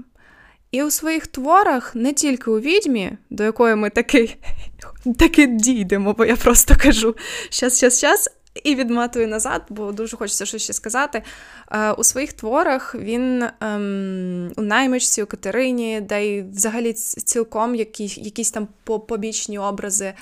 І 0.72 0.84
у 0.84 0.92
своїх 0.92 1.28
творах, 1.28 1.96
не 1.96 2.14
тільки 2.14 2.52
у 2.52 2.60
відьмі, 2.60 3.18
до 3.30 3.44
якої 3.44 3.76
ми 3.76 3.90
таки 3.90 4.38
таки 5.20 5.48
дійдемо, 5.48 6.14
бо 6.14 6.26
я 6.26 6.36
просто 6.36 6.76
кажу 6.78 7.16
щас, 7.50 7.78
щас, 7.78 7.98
щас, 7.98 8.30
і 8.64 8.76
відматую 8.76 9.28
назад, 9.28 9.62
бо 9.70 9.92
дуже 9.92 10.18
хочеться 10.18 10.46
щось 10.46 10.64
ще 10.64 10.74
сказати. 10.74 11.24
Е, 11.72 11.92
у 11.92 12.04
своїх 12.04 12.34
творах 12.34 12.96
він 12.96 13.44
ем, 13.60 14.52
у 14.58 14.62
наймичці, 14.62 15.24
у 15.24 15.26
Катерині, 15.26 16.02
де 16.02 16.26
й 16.26 16.42
взагалі 16.42 16.94
цілком 16.94 17.76
які, 17.76 18.04
якісь 18.06 18.52
там 18.52 18.68
побічні 18.84 19.60
образи. 19.60 20.14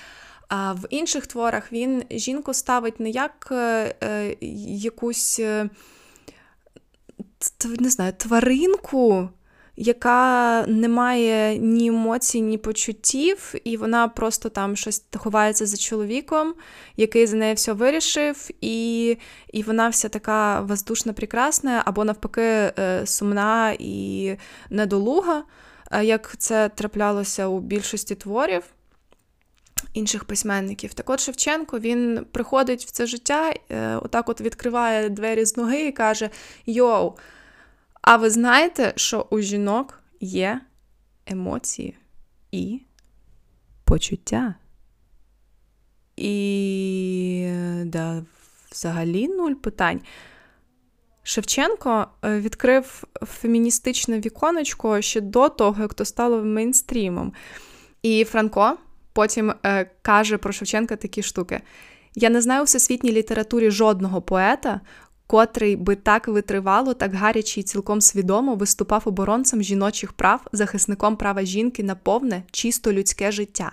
А 0.48 0.74
в 0.74 0.86
інших 0.90 1.28
творах 1.28 1.72
він 1.72 2.04
жінку 2.12 2.54
ставить 2.54 3.00
не 3.00 3.10
як 3.10 3.48
е, 3.52 3.96
е 4.04 4.36
якусь 4.68 5.40
е, 5.40 5.70
не 7.80 7.90
знаю, 7.90 8.14
тваринку 8.18 9.30
яка 9.76 10.66
не 10.68 10.88
має 10.88 11.58
ні 11.58 11.88
емоцій, 11.88 12.42
ні 12.42 12.58
почуттів, 12.58 13.54
і 13.64 13.78
вона 13.78 14.08
просто 14.08 14.50
там 14.50 14.76
щось 14.76 15.04
ховається 15.16 15.66
за 15.66 15.78
чоловіком, 15.78 16.54
який 16.98 17.28
за 17.28 17.38
нею 17.38 17.56
все 17.56 17.74
вирішив, 17.74 18.50
і 18.62 19.18
і 19.54 19.64
вона 19.64 19.90
вся 19.90 20.10
така 20.10 20.62
воздушна, 20.62 21.14
прекрасна, 21.14 21.84
або 21.86 22.04
навпаки, 22.04 22.42
е, 22.42 23.02
сумна 23.06 23.76
і 23.80 24.36
недолуга, 24.70 25.44
е, 25.92 26.06
як 26.06 26.36
це 26.38 26.70
траплялося 26.70 27.48
у 27.48 27.60
більшості 27.60 28.16
творів. 28.16 28.64
Інших 29.94 30.24
письменників. 30.26 30.94
Так 30.94 31.10
от 31.10 31.20
Шевченко 31.20 31.80
він 31.80 32.26
приходить 32.32 32.86
в 32.86 32.92
це 32.92 33.06
життя, 33.06 33.54
е, 33.72 33.96
отак 33.96 34.30
от 34.30 34.42
відкриває 34.42 35.10
двері 35.10 35.46
з 35.46 35.58
ноги 35.58 35.82
і 35.82 35.92
каже: 35.92 36.30
Йоу, 36.66 37.14
а 38.04 38.18
ви 38.18 38.30
знаєте, 38.30 38.94
що 38.96 39.28
у 39.30 39.40
жінок 39.40 40.04
є 40.20 40.62
емоції 41.26 41.98
і 42.52 42.82
почуття? 43.84 44.56
І 46.18 47.50
да, 47.86 48.26
взагалі 48.72 49.28
нуль 49.28 49.54
питань. 49.54 50.02
Шевченко 51.24 52.08
е, 52.26 52.40
відкрив 52.40 53.04
феміністичне 53.22 54.20
віконечко 54.20 55.02
ще 55.02 55.22
до 55.22 55.50
того, 55.50 55.82
як 55.82 55.94
то 55.94 56.06
стало 56.06 56.44
мейнстрімом. 56.44 57.34
І 58.02 58.24
Франко 58.24 58.78
потім 59.14 59.54
е, 59.66 59.92
каже 60.02 60.38
про 60.38 60.54
Шевченка 60.54 60.96
такі 60.96 61.24
штуки. 61.24 61.62
Я 62.16 62.30
не 62.30 62.42
знаю 62.42 62.62
у 62.62 62.66
всесвітній 62.66 63.12
літературі 63.12 63.72
жодного 63.72 64.22
поета, 64.22 64.82
котрий 65.34 65.76
би 65.76 65.96
так 65.96 66.28
витривало, 66.28 66.94
так 66.94 67.14
гаряче 67.14 67.60
і 67.60 67.64
цілком 67.64 68.02
свідомо 68.02 68.56
виступав 68.56 69.02
оборонцем 69.06 69.64
жіночих 69.64 70.14
прав, 70.14 70.42
захисником 70.52 71.16
права 71.16 71.44
жінки 71.44 71.84
на 71.84 71.96
повне, 71.96 72.44
чисто 72.52 72.94
людське 72.94 73.32
життя. 73.32 73.72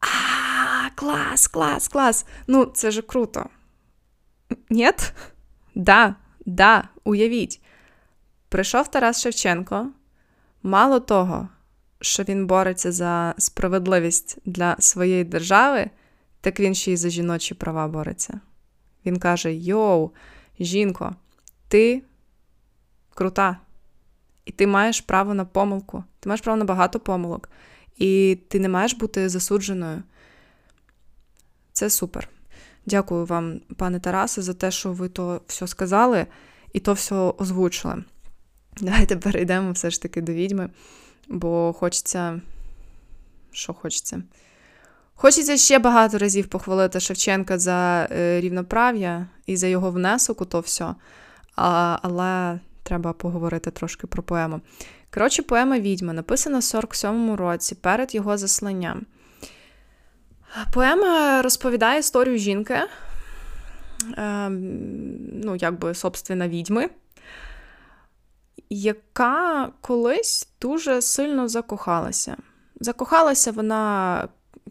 А, 0.00 0.90
клас, 0.94 1.46
клас, 1.46 1.88
клас! 1.88 2.26
Ну, 2.46 2.64
це 2.64 2.90
ж 2.90 3.02
круто. 3.02 3.46
Нєт? 4.70 5.12
Да, 5.74 6.14
да, 6.46 6.88
уявіть. 7.04 7.60
Прийшов 8.48 8.88
Тарас 8.88 9.20
Шевченко. 9.22 9.88
Мало 10.62 11.00
того, 11.00 11.48
що 12.00 12.22
він 12.22 12.46
бореться 12.46 12.92
за 12.92 13.34
справедливість 13.38 14.38
для 14.44 14.76
своєї 14.78 15.24
держави, 15.24 15.90
так 16.40 16.60
він 16.60 16.74
ще 16.74 16.92
й 16.92 16.96
за 16.96 17.10
жіночі 17.10 17.54
права 17.54 17.88
бореться. 17.88 18.40
Він 19.06 19.18
каже: 19.18 19.54
Йоу, 19.54 20.10
жінко, 20.60 21.14
ти 21.68 22.02
крута, 23.14 23.58
і 24.44 24.52
ти 24.52 24.66
маєш 24.66 25.00
право 25.00 25.34
на 25.34 25.44
помилку, 25.44 26.04
ти 26.20 26.28
маєш 26.28 26.40
право 26.40 26.56
на 26.56 26.64
багато 26.64 27.00
помилок, 27.00 27.48
і 27.96 28.38
ти 28.48 28.60
не 28.60 28.68
маєш 28.68 28.94
бути 28.94 29.28
засудженою. 29.28 30.02
Це 31.72 31.90
супер. 31.90 32.28
Дякую 32.86 33.26
вам, 33.26 33.60
пане 33.76 34.00
Тарасе, 34.00 34.42
за 34.42 34.54
те, 34.54 34.70
що 34.70 34.92
ви 34.92 35.08
то 35.08 35.40
все 35.46 35.66
сказали 35.66 36.26
і 36.72 36.80
то 36.80 36.92
все 36.92 37.14
озвучили. 37.14 38.04
Давайте 38.80 39.16
перейдемо 39.16 39.72
все 39.72 39.90
ж 39.90 40.02
таки 40.02 40.20
до 40.20 40.32
відьми, 40.32 40.70
бо 41.28 41.72
хочеться. 41.72 42.40
Що 43.52 43.74
хочеться? 43.74 44.22
Хочеться 45.18 45.56
ще 45.56 45.78
багато 45.78 46.18
разів 46.18 46.46
похвалити 46.46 47.00
Шевченка 47.00 47.58
за 47.58 48.08
е, 48.10 48.40
рівноправ'я 48.40 49.26
і 49.46 49.56
за 49.56 49.66
його 49.66 49.90
внесок 49.90 50.40
у 50.40 50.44
то 50.44 50.60
все, 50.60 50.94
а, 51.56 51.98
але 52.02 52.60
треба 52.82 53.12
поговорити 53.12 53.70
трошки 53.70 54.06
про 54.06 54.22
поему. 54.22 54.60
Коротше, 55.14 55.42
поема 55.42 55.78
Відьма 55.78 56.12
написана 56.12 56.58
в 56.58 56.62
47-му 56.62 57.36
році 57.36 57.74
перед 57.74 58.14
його 58.14 58.38
засланням. 58.38 59.06
Поема 60.72 61.42
розповідає 61.42 61.98
історію 61.98 62.38
жінки, 62.38 62.78
е, 64.18 64.48
ну, 65.32 65.56
якби, 65.56 65.94
собственно, 65.94 66.48
відьми, 66.48 66.90
яка 68.70 69.68
колись 69.80 70.48
дуже 70.60 71.02
сильно 71.02 71.48
закохалася. 71.48 72.36
Закохалася 72.80 73.52
вона 73.52 74.28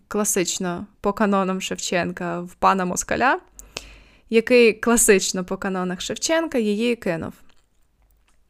класично 0.07 0.87
по 1.01 1.13
канонам 1.13 1.61
Шевченка 1.61 2.41
в 2.41 2.55
пана 2.55 2.85
Москаля, 2.85 3.39
який 4.29 4.73
класично 4.73 5.45
по 5.45 5.57
канонах 5.57 6.01
Шевченка 6.01 6.57
її 6.57 6.95
кинув. 6.95 7.33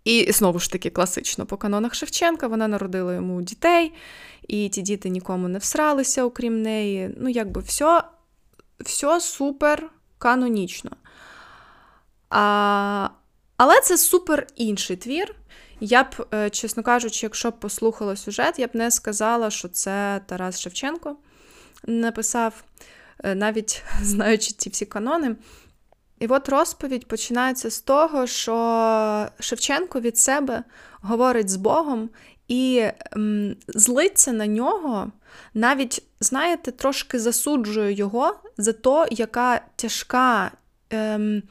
І 0.03 0.31
знову 0.31 0.59
ж 0.59 0.71
таки, 0.71 0.89
класично 0.89 1.45
по 1.45 1.57
канонах 1.57 1.95
Шевченка, 1.95 2.47
вона 2.47 2.67
народила 2.67 3.13
йому 3.13 3.41
дітей, 3.41 3.93
і 4.47 4.69
ті 4.69 4.81
діти 4.81 5.09
нікому 5.09 5.47
не 5.47 5.59
всралися, 5.59 6.23
окрім 6.23 6.61
неї. 6.61 7.15
Ну, 7.17 7.29
якби 7.29 7.61
все 7.61 8.03
все 8.79 9.19
супер 9.21 9.89
канонічно. 10.17 10.91
А, 12.29 13.09
Але 13.57 13.81
це 13.81 13.97
супер 13.97 14.47
інший 14.55 14.97
твір. 14.97 15.35
Я 15.79 16.03
б, 16.03 16.27
е, 16.33 16.49
чесно 16.49 16.83
кажучи, 16.83 17.25
якщо 17.25 17.49
б 17.49 17.59
послухала 17.59 18.15
сюжет, 18.15 18.59
я 18.59 18.67
б 18.67 18.69
не 18.73 18.91
сказала, 18.91 19.49
що 19.49 19.67
це 19.67 20.21
Тарас 20.27 20.59
Шевченко 20.59 21.15
написав, 21.84 22.63
е, 23.24 23.36
навіть 23.36 23.84
знаючи 24.01 24.53
ті 24.53 24.70
всі 24.70 24.86
канони. 24.86 25.36
І 26.20 26.27
от 26.27 26.50
розповідь 26.50 27.08
починається 27.08 27.70
з 27.70 27.79
того, 27.79 28.27
що 28.27 29.27
Шевченко 29.39 30.00
від 30.00 30.17
себе 30.17 30.63
говорить 31.01 31.50
з 31.50 31.55
Богом 31.55 32.10
і 32.48 32.84
злиться 33.67 34.32
на 34.32 34.48
нього, 34.48 35.12
навіть, 35.53 36.03
знаєте, 36.20 36.72
трошки 36.72 37.20
засуджує 37.20 37.94
його 37.94 38.36
за 38.58 38.74
те, 38.74 39.08
яка 39.12 39.62
тяжка, 39.75 40.51
ем, 40.89 41.44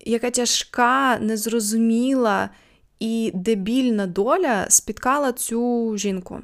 яка 0.00 0.30
тяжка, 0.30 1.18
незрозуміла 1.18 2.50
і 2.98 3.30
дебільна 3.34 4.06
доля 4.06 4.66
спіткала 4.68 5.32
цю 5.32 5.92
жінку. 5.96 6.40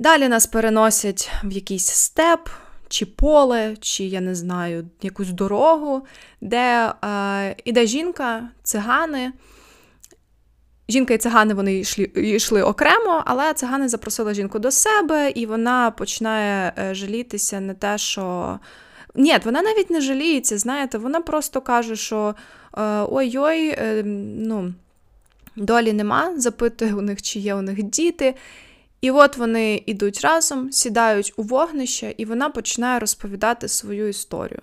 Далі 0.00 0.28
нас 0.28 0.46
переносять 0.46 1.30
в 1.44 1.52
якийсь 1.52 1.86
степ, 1.86 2.48
чи 2.88 3.06
поле, 3.06 3.76
чи, 3.80 4.04
я 4.04 4.20
не 4.20 4.34
знаю, 4.34 4.88
якусь 5.02 5.28
дорогу, 5.28 6.02
де 6.40 6.92
е, 7.04 7.56
іде 7.64 7.86
жінка, 7.86 8.48
цигани. 8.62 9.32
Жінка 10.88 11.14
і 11.14 11.18
цигани 11.18 11.54
вони 11.54 11.78
йшли, 11.78 12.10
йшли 12.14 12.62
окремо, 12.62 13.22
але 13.26 13.54
цигани 13.54 13.88
запросили 13.88 14.34
жінку 14.34 14.58
до 14.58 14.70
себе, 14.70 15.30
і 15.30 15.46
вона 15.46 15.90
починає 15.90 16.72
е, 16.78 16.94
жалітися 16.94 17.60
на 17.60 17.74
те, 17.74 17.98
що. 17.98 18.58
Ні, 19.14 19.38
вона 19.44 19.62
навіть 19.62 19.90
не 19.90 20.00
жаліється, 20.00 20.58
знаєте, 20.58 20.98
вона 20.98 21.20
просто 21.20 21.60
каже, 21.60 21.96
що 21.96 22.34
е, 22.78 22.82
ой-ой, 23.10 23.68
е, 23.68 24.02
ну, 24.36 24.74
долі 25.56 25.92
нема, 25.92 26.32
запитує 26.36 26.94
у 26.94 27.00
них, 27.00 27.22
чи 27.22 27.38
є 27.38 27.54
у 27.54 27.62
них 27.62 27.82
діти. 27.82 28.34
І 29.00 29.10
от 29.10 29.36
вони 29.36 29.82
йдуть 29.86 30.20
разом, 30.20 30.72
сідають 30.72 31.32
у 31.36 31.42
вогнище, 31.42 32.14
і 32.16 32.24
вона 32.24 32.50
починає 32.50 32.98
розповідати 32.98 33.68
свою 33.68 34.08
історію. 34.08 34.60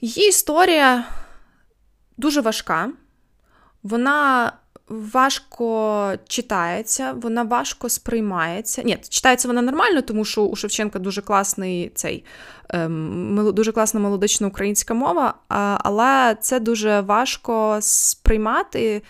Її 0.00 0.28
історія 0.28 1.04
дуже 2.16 2.40
важка, 2.40 2.90
вона 3.82 4.52
важко 4.88 6.12
читається, 6.28 7.12
вона 7.12 7.42
важко 7.42 7.88
сприймається. 7.88 8.82
Ні, 8.82 8.98
читається 9.08 9.48
вона 9.48 9.62
нормально, 9.62 10.02
тому 10.02 10.24
що 10.24 10.42
у 10.42 10.56
Шевченка 10.56 10.98
дуже 10.98 11.22
класний 11.22 11.92
цей 11.94 12.24
ем, 12.68 13.52
дуже 13.54 13.72
класна 13.72 14.00
мелодична 14.00 14.46
українська 14.46 14.94
мова, 14.94 15.34
але 15.78 16.36
це 16.40 16.60
дуже 16.60 17.00
важко 17.00 17.78
сприймати. 17.80 19.02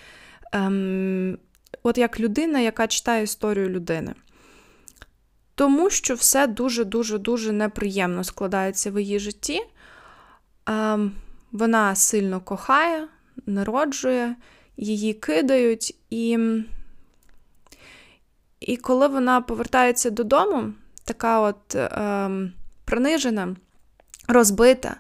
Ем, 0.53 1.39
от 1.83 1.99
як 1.99 2.21
людина, 2.21 2.61
яка 2.61 2.87
читає 2.87 3.23
історію 3.23 3.69
людини. 3.69 4.15
Тому 5.55 5.91
що 5.91 6.15
все 6.15 6.47
дуже-дуже-дуже 6.47 7.53
неприємно 7.53 8.25
складається 8.25 8.91
в 8.91 9.01
її 9.01 9.19
житті. 9.19 9.61
Ем, 10.67 11.13
вона 11.53 11.95
сильно 11.95 12.41
кохає, 12.41 13.09
народжує, 13.47 14.37
її 14.77 15.15
кидають, 15.15 15.95
і 16.11 16.39
і 18.61 18.77
коли 18.77 19.09
вона 19.09 19.41
повертається 19.41 20.11
додому, 20.11 20.73
така 21.05 21.41
от 21.41 21.75
ем, 21.75 22.53
принижена, 22.85 23.57
розбита, 24.29 24.97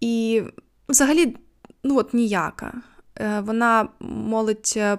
і 0.00 0.42
взагалі 0.88 1.36
ну 1.84 1.98
от 1.98 2.14
ніяка. 2.14 2.72
Е, 3.20 3.40
вона 3.40 3.88
молить 4.00 4.74
е, 4.76 4.98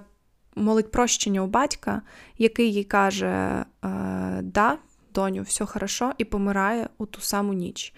молить 0.56 0.92
прощення 0.92 1.42
у 1.42 1.48
батька, 1.48 2.02
який 2.38 2.74
їй 2.74 2.84
каже: 2.84 3.66
«Е, 3.84 4.40
Да, 4.44 4.78
доню, 5.14 5.42
все 5.42 5.66
хорошо, 5.66 6.12
і 6.18 6.26
помирає 6.26 6.90
у 6.98 7.06
ту 7.06 7.22
саму 7.22 7.54
ніч. 7.54 7.94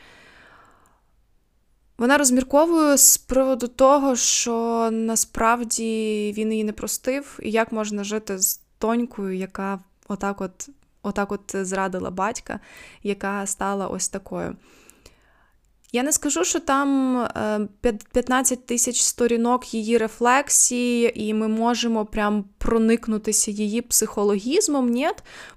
Вона 1.97 2.17
розмірковує 2.17 2.97
з 2.97 3.17
приводу 3.17 3.67
того, 3.67 4.15
що 4.15 4.89
насправді 4.91 6.33
він 6.37 6.51
її 6.51 6.63
не 6.63 6.73
простив, 6.73 7.39
і 7.43 7.51
як 7.51 7.71
можна 7.71 8.03
жити 8.03 8.39
з 8.39 8.61
донькою, 8.81 9.35
яка 9.35 9.79
отак 10.07 10.41
от 10.41 10.69
отак 11.01 11.31
от 11.31 11.55
зрадила 11.55 12.11
батька, 12.11 12.59
яка 13.03 13.45
стала 13.45 13.87
ось 13.87 14.09
такою. 14.09 14.55
Я 15.95 16.03
не 16.03 16.11
скажу, 16.11 16.43
що 16.43 16.59
там 16.59 17.27
15 18.13 18.59
е, 18.59 18.61
тисяч 18.65 19.01
сторінок 19.01 19.73
її 19.73 19.97
рефлексії, 19.97 21.23
і 21.23 21.33
ми 21.33 21.47
можемо 21.47 22.05
прям 22.05 22.45
проникнутися 22.57 23.51
її 23.51 23.81
психологізмом. 23.81 24.89
Ні, 24.89 25.09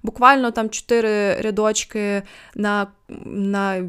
буквально 0.02 0.50
там 0.50 0.70
чотири 0.70 1.40
рядочки 1.40 2.22
на, 2.54 2.86
на, 3.24 3.80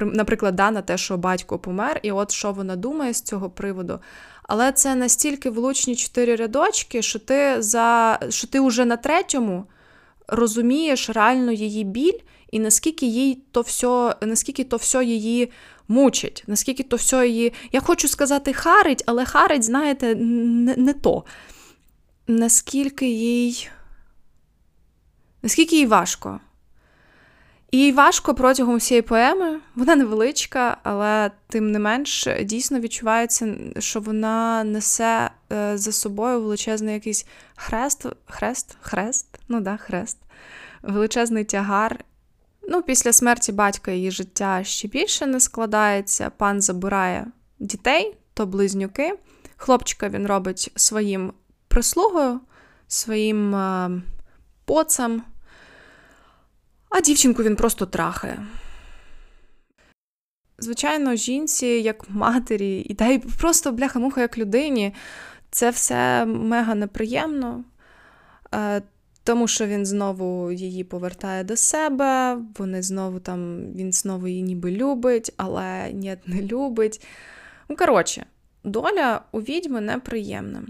наприклад, 0.00 0.56
да, 0.56 0.70
на 0.70 0.82
те, 0.82 0.98
що 0.98 1.16
батько 1.16 1.58
помер, 1.58 2.00
і 2.02 2.12
от 2.12 2.30
що 2.30 2.52
вона 2.52 2.76
думає 2.76 3.14
з 3.14 3.22
цього 3.22 3.50
приводу. 3.50 3.98
Але 4.42 4.72
це 4.72 4.94
настільки 4.94 5.50
влучні 5.50 5.96
чотири 5.96 6.36
рядочки, 6.36 7.02
що 7.02 7.18
ти 7.18 7.62
за 7.62 8.18
що 8.28 8.46
ти 8.46 8.60
вже 8.60 8.84
на 8.84 8.96
третьому 8.96 9.64
розумієш 10.28 11.10
реально 11.10 11.52
її 11.52 11.84
біль, 11.84 12.18
і 12.50 12.58
наскільки 12.58 13.06
їй 13.06 13.42
то 13.52 13.60
все, 13.60 14.14
наскільки 14.22 14.64
то 14.64 14.76
все 14.76 15.04
її 15.04 15.52
мучить, 15.88 16.44
наскільки 16.46 16.82
то 16.82 16.96
все 16.96 17.28
її. 17.28 17.52
Я 17.72 17.80
хочу 17.80 18.08
сказати, 18.08 18.52
харить, 18.52 19.02
але 19.06 19.24
харить, 19.24 19.64
знаєте, 19.64 20.14
не, 20.14 20.76
не 20.76 20.92
то. 20.92 21.24
Наскільки 22.26 23.08
їй. 23.10 23.68
Наскільки 25.42 25.76
їй 25.76 25.86
важко. 25.86 26.40
І 27.70 27.78
їй 27.78 27.92
важко 27.92 28.34
протягом 28.34 28.76
всієї 28.76 29.02
поеми, 29.02 29.60
вона 29.74 29.96
невеличка, 29.96 30.76
але 30.82 31.30
тим 31.48 31.72
не 31.72 31.78
менш 31.78 32.28
дійсно 32.42 32.80
відчувається, 32.80 33.56
що 33.78 34.00
вона 34.00 34.64
несе 34.64 35.30
е, 35.52 35.78
за 35.78 35.92
собою 35.92 36.40
величезний 36.40 36.94
якийсь 36.94 37.26
хрест, 37.56 38.06
хрест, 38.26 38.76
хрест, 38.80 39.26
ну 39.48 39.60
да, 39.60 39.76
хрест, 39.76 40.18
величезний 40.82 41.44
тягар, 41.44 42.04
Ну, 42.70 42.82
Після 42.82 43.12
смерті 43.12 43.52
батька 43.52 43.90
її 43.90 44.10
життя 44.10 44.64
ще 44.64 44.88
більше 44.88 45.26
не 45.26 45.40
складається. 45.40 46.30
Пан 46.30 46.62
забирає 46.62 47.26
дітей, 47.58 48.16
то 48.34 48.46
близнюки. 48.46 49.18
Хлопчика 49.56 50.08
він 50.08 50.26
робить 50.26 50.72
своїм 50.76 51.32
прислугою, 51.68 52.40
своїм 52.88 53.54
е, 53.54 53.90
поцем, 54.64 55.22
а 56.88 57.00
дівчинку 57.00 57.42
він 57.42 57.56
просто 57.56 57.86
трахає. 57.86 58.46
Звичайно, 60.58 61.14
жінці, 61.14 61.66
як 61.66 62.10
матері, 62.10 62.80
і 62.80 62.94
та 62.94 63.06
й 63.06 63.18
просто 63.18 63.72
бляха-муха, 63.72 64.20
як 64.20 64.38
людині, 64.38 64.94
це 65.50 65.70
все 65.70 66.26
мега 66.26 66.74
неприємно. 66.74 67.64
Е, 68.54 68.82
тому 69.28 69.48
що 69.48 69.66
він 69.66 69.86
знову 69.86 70.52
її 70.52 70.84
повертає 70.84 71.44
до 71.44 71.56
себе, 71.56 72.38
вони 72.58 72.82
знову 72.82 73.20
там, 73.20 73.72
він 73.72 73.92
знову 73.92 74.28
її 74.28 74.42
ніби 74.42 74.70
любить, 74.70 75.32
але 75.36 75.92
ні, 75.92 76.16
не 76.26 76.42
любить. 76.42 77.06
Ну, 77.68 77.76
коротше, 77.76 78.26
доля 78.64 79.20
у 79.32 79.40
відьми 79.40 79.80
неприємна. 79.80 80.62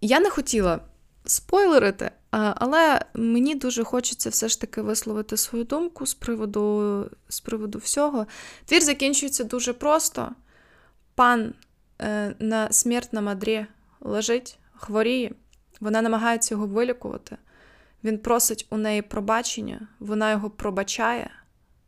Я 0.00 0.20
не 0.20 0.30
хотіла 0.30 0.80
спойлерити, 1.24 2.10
але 2.30 3.04
мені 3.14 3.54
дуже 3.54 3.84
хочеться 3.84 4.30
все 4.30 4.48
ж 4.48 4.60
таки 4.60 4.82
висловити 4.82 5.36
свою 5.36 5.64
думку 5.64 6.06
з 6.06 6.14
приводу 6.14 7.06
з 7.28 7.40
приводу 7.40 7.78
всього. 7.78 8.26
Твір 8.64 8.82
закінчується 8.82 9.44
дуже 9.44 9.72
просто. 9.72 10.30
Пан 11.14 11.54
е, 12.00 12.34
на 13.12 13.20
мадрі 13.20 13.66
лежить, 14.00 14.58
хворіє. 14.76 15.30
Вона 15.80 16.02
намагається 16.02 16.54
його 16.54 16.66
вилікувати. 16.66 17.36
Він 18.04 18.18
просить 18.18 18.66
у 18.70 18.76
неї 18.76 19.02
пробачення, 19.02 19.80
вона 19.98 20.30
його 20.30 20.50
пробачає. 20.50 21.30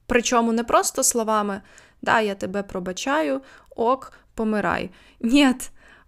Причому 0.06 0.52
не 0.52 0.64
просто 0.64 1.02
словами 1.02 1.60
Да, 2.02 2.20
я 2.20 2.34
тебе 2.34 2.62
пробачаю, 2.62 3.40
ок, 3.76 4.12
помирай. 4.34 4.90
Ні, 5.20 5.54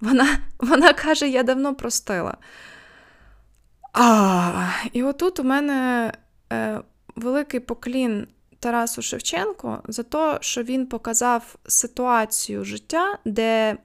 вона 0.00 0.38
вона 0.58 0.92
каже, 0.92 1.28
я 1.28 1.42
давно 1.42 1.74
простила. 1.74 2.36
А, 3.92 4.70
І 4.92 5.02
отут 5.02 5.40
у 5.40 5.44
мене 5.44 6.12
е, 6.52 6.80
великий 7.16 7.60
поклін 7.60 8.26
Тарасу 8.58 9.02
Шевченку 9.02 9.78
за 9.88 10.02
те, 10.02 10.38
що 10.40 10.62
він 10.62 10.86
показав 10.86 11.56
ситуацію 11.66 12.64
життя, 12.64 13.18
де 13.24 13.76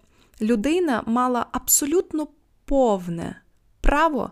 людина 0.41 1.03
мала 1.05 1.45
абсолютно 1.51 2.27
повне 2.65 3.41
право, 3.89 4.31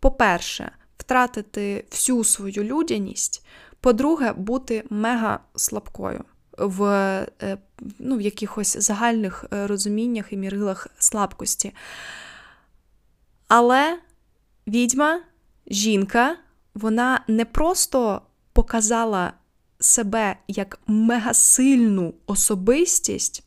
по-перше, 0.00 0.72
втратити 0.98 1.84
всю 1.90 2.24
свою 2.24 2.64
людяність, 2.64 3.46
по-друге, 3.80 4.32
бути 4.32 4.84
мега 4.90 5.40
слабкою 5.56 6.24
в 6.58 6.82
е, 7.42 7.58
ну, 7.98 8.16
в 8.16 8.20
якихось 8.20 8.76
загальних 8.76 9.44
е, 9.52 9.66
розуміннях 9.66 10.32
і 10.32 10.36
мірилах 10.36 10.86
слабкості. 10.98 11.74
Але 13.48 13.98
відьма, 14.66 15.20
жінка, 15.66 16.36
вона 16.74 17.24
не 17.28 17.44
просто 17.44 18.22
показала 18.52 19.32
себе 19.80 20.36
як 20.48 20.80
мегасильну 20.86 22.14
особистість, 22.26 23.44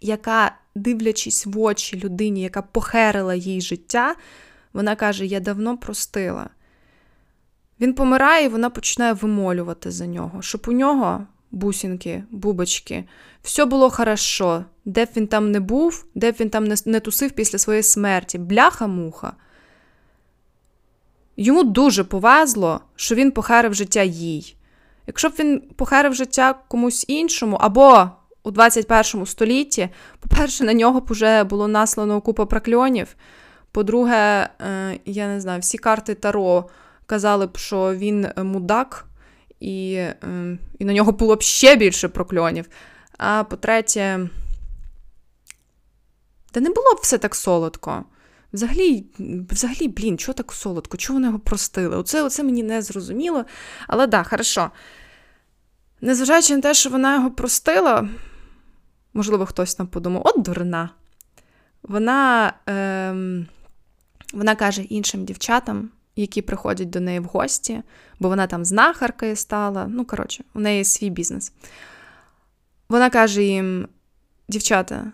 яка, 0.00 0.56
дивлячись 0.74 1.46
в 1.46 1.60
очі 1.60 2.00
людині, 2.00 2.42
яка 2.42 2.62
похерила 2.62 3.34
їй 3.34 3.60
життя, 3.60 4.14
вона 4.72 4.96
каже: 4.96 5.26
Я 5.26 5.40
давно 5.40 5.78
простила. 5.78 6.48
Він 7.80 7.94
помирає, 7.94 8.44
і 8.44 8.48
вона 8.48 8.70
починає 8.70 9.12
вимолювати 9.12 9.90
за 9.90 10.06
нього, 10.06 10.42
щоб 10.42 10.64
у 10.68 10.72
нього 10.72 11.26
бусинки, 11.50 12.24
бубочки, 12.30 13.04
все 13.42 13.64
було 13.64 13.90
хорошо, 13.90 14.64
де 14.84 15.04
б 15.04 15.08
він 15.16 15.26
там 15.26 15.50
не 15.50 15.60
був, 15.60 16.04
де 16.14 16.32
б 16.32 16.34
він 16.40 16.50
там 16.50 16.64
не 16.86 17.00
тусив 17.00 17.30
після 17.32 17.58
своєї 17.58 17.82
смерті, 17.82 18.38
бляха-муха. 18.38 19.32
Йому 21.36 21.64
дуже 21.64 22.04
повезло, 22.04 22.80
що 22.96 23.14
він 23.14 23.30
похарив 23.30 23.74
життя 23.74 24.02
їй. 24.02 24.56
Якщо 25.06 25.28
б 25.28 25.32
він 25.38 25.60
похарив 25.76 26.14
життя 26.14 26.54
комусь 26.68 27.04
іншому, 27.08 27.56
або 27.56 28.10
у 28.44 28.50
21 28.50 29.26
столітті, 29.26 29.88
по-перше, 30.20 30.64
на 30.64 30.74
нього 30.74 31.00
б 31.00 31.06
вже 31.08 31.44
було 31.44 31.68
наслано 31.68 32.20
купа 32.20 32.46
прокльонів. 32.46 33.16
По-друге, 33.72 34.48
е, 34.60 34.98
я 35.04 35.28
не 35.28 35.40
знаю, 35.40 35.60
всі 35.60 35.78
карти 35.78 36.14
Таро 36.14 36.68
казали 37.06 37.46
б, 37.46 37.56
що 37.56 37.94
він 37.94 38.28
мудак, 38.36 39.06
і, 39.60 39.94
е, 39.94 40.58
і 40.78 40.84
на 40.84 40.92
нього 40.92 41.12
було 41.12 41.36
б 41.36 41.42
ще 41.42 41.76
більше 41.76 42.08
прокльонів. 42.08 42.68
А 43.18 43.44
по-третє, 43.44 44.28
та 46.50 46.60
не 46.60 46.70
було 46.70 46.94
б 46.94 46.98
все 47.02 47.18
так 47.18 47.34
солодко. 47.34 48.04
Взагалі, 48.52 49.04
взагалі, 49.50 49.88
блін, 49.88 50.18
чого 50.18 50.34
так 50.34 50.52
солодко? 50.52 50.96
Чого 50.96 51.16
вони 51.16 51.26
його 51.26 51.38
простили? 51.38 51.96
Оце 51.96 52.22
оце 52.22 52.42
мені 52.42 52.62
не 52.62 52.82
зрозуміло. 52.82 53.44
Але 53.86 54.06
да, 54.06 54.22
хорошо. 54.22 54.70
Незважаючи 56.00 56.56
на 56.56 56.62
те, 56.62 56.74
що 56.74 56.90
вона 56.90 57.14
його 57.14 57.30
простила, 57.30 58.08
можливо, 59.14 59.46
хтось 59.46 59.74
там 59.74 59.86
подумав, 59.86 60.22
от 60.24 60.42
дурна. 60.42 60.90
Вона 61.82 62.52
ем, 62.66 63.46
вона 64.32 64.54
каже 64.54 64.82
іншим 64.82 65.24
дівчатам, 65.24 65.90
які 66.16 66.42
приходять 66.42 66.90
до 66.90 67.00
неї 67.00 67.20
в 67.20 67.24
гості, 67.24 67.82
бо 68.20 68.28
вона 68.28 68.46
там 68.46 68.64
знахаркою 68.64 69.36
стала. 69.36 69.86
Ну, 69.90 70.04
коротше, 70.04 70.44
у 70.54 70.60
неї 70.60 70.84
свій 70.84 71.10
бізнес. 71.10 71.52
Вона 72.88 73.10
каже 73.10 73.42
їм: 73.42 73.88
дівчата, 74.48 75.12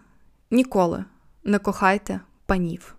ніколи 0.51 1.05
не 1.45 1.59
кохайте 1.59 2.21
панів. 2.47 2.95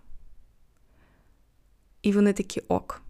І 2.02 2.12
вони 2.12 2.32
такі 2.32 2.60
ок. 2.68 3.02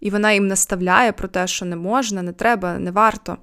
І 0.00 0.10
вона 0.10 0.32
їм 0.32 0.46
наставляє 0.46 1.12
про 1.12 1.28
те, 1.28 1.46
що 1.46 1.64
не 1.64 1.76
можна, 1.76 2.22
не 2.22 2.32
треба, 2.32 2.78
не 2.78 2.90
варто. 2.90 3.38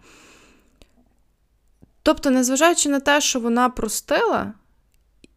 Тобто, 2.03 2.29
незважаючи 2.29 2.89
на 2.89 2.99
те, 2.99 3.21
що 3.21 3.39
вона 3.39 3.69
простила 3.69 4.53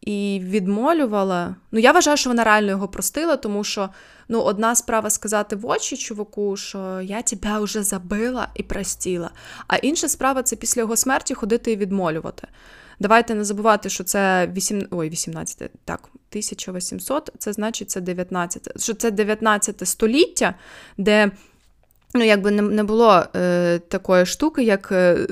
і 0.01 0.41
відмолювала, 0.43 1.55
ну 1.71 1.79
я 1.79 1.91
вважаю, 1.91 2.17
що 2.17 2.29
вона 2.29 2.43
реально 2.43 2.69
його 2.69 2.87
простила, 2.87 3.37
тому 3.37 3.63
що 3.63 3.89
ну, 4.29 4.41
одна 4.41 4.75
справа 4.75 5.09
сказати 5.09 5.55
в 5.55 5.65
очі 5.65 5.97
чуваку, 5.97 6.57
що 6.57 7.01
я 7.01 7.21
тебе 7.21 7.59
вже 7.59 7.83
забила 7.83 8.47
і 8.55 8.63
простіла, 8.63 9.31
а 9.67 9.75
інша 9.75 10.07
справа 10.07 10.43
це 10.43 10.55
після 10.55 10.81
його 10.81 10.95
смерті 10.95 11.33
ходити 11.33 11.71
і 11.71 11.75
відмолювати. 11.75 12.47
Давайте 12.99 13.35
не 13.35 13.43
забувати, 13.43 13.89
що 13.89 14.03
це 14.03 14.47
8, 14.47 14.87
ой, 14.91 15.09
18, 15.09 15.71
так, 15.85 15.99
1800, 16.29 17.29
це 17.37 17.53
значить 17.53 17.89
це 17.89 18.01
19, 18.01 18.83
що 18.83 18.93
це 18.93 19.11
19 19.11 19.87
століття, 19.87 20.55
де 20.97 21.31
Ну, 22.13 22.23
якби 22.23 22.51
не 22.51 22.61
не 22.61 22.83
було 22.83 23.23
е, 23.35 23.79
такої 23.79 24.25
штуки, 24.25 24.63
як 24.63 24.91
е, 24.91 25.27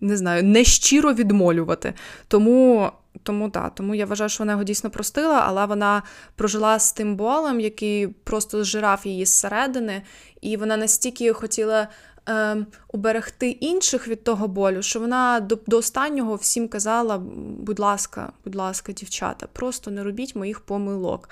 не 0.00 0.16
знаю, 0.16 0.42
нещиро 0.42 1.14
відмолювати. 1.14 1.94
Тому 2.28 2.90
тому 3.22 3.50
так, 3.50 3.74
тому 3.74 3.94
я 3.94 4.06
вважаю, 4.06 4.30
що 4.30 4.38
вона 4.42 4.52
його 4.52 4.64
дійсно 4.64 4.90
простила, 4.90 5.44
але 5.46 5.66
вона 5.66 6.02
прожила 6.36 6.78
з 6.78 6.92
тим 6.92 7.16
болем, 7.16 7.60
який 7.60 8.08
просто 8.08 8.64
зжирав 8.64 9.00
її 9.04 9.26
зсередини, 9.26 10.02
і 10.40 10.56
вона 10.56 10.76
настільки 10.76 11.32
хотіла 11.32 11.88
е, 12.28 12.56
уберегти 12.92 13.50
інших 13.50 14.08
від 14.08 14.24
того 14.24 14.48
болю, 14.48 14.82
що 14.82 15.00
вона 15.00 15.40
до, 15.40 15.58
до 15.66 15.78
останнього 15.78 16.34
всім 16.34 16.68
казала: 16.68 17.18
будь 17.58 17.78
ласка, 17.78 18.32
будь 18.44 18.54
ласка, 18.54 18.92
дівчата, 18.92 19.46
просто 19.52 19.90
не 19.90 20.02
робіть 20.04 20.36
моїх 20.36 20.60
помилок. 20.60 21.28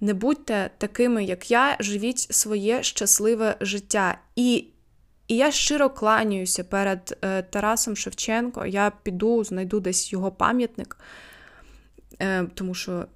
Не 0.00 0.14
будьте 0.14 0.70
такими, 0.78 1.24
як 1.24 1.50
я, 1.50 1.76
живіть 1.80 2.18
своє 2.18 2.82
щасливе 2.82 3.56
життя. 3.60 4.18
І 4.36 4.66
і 5.28 5.36
я 5.36 5.52
щиро 5.52 5.90
кланяюся 5.90 6.64
перед 6.64 7.18
е, 7.22 7.42
Тарасом 7.42 7.96
Шевченко. 7.96 8.66
Я 8.66 8.92
піду, 9.02 9.44
знайду 9.44 9.80
десь 9.80 10.12
його 10.12 10.32
пам'ятник, 10.32 10.96
е, 12.20 12.44
тому 12.54 12.74
що 12.74 13.06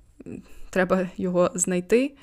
треба 0.70 1.08
його 1.16 1.50
знайти. 1.54 2.14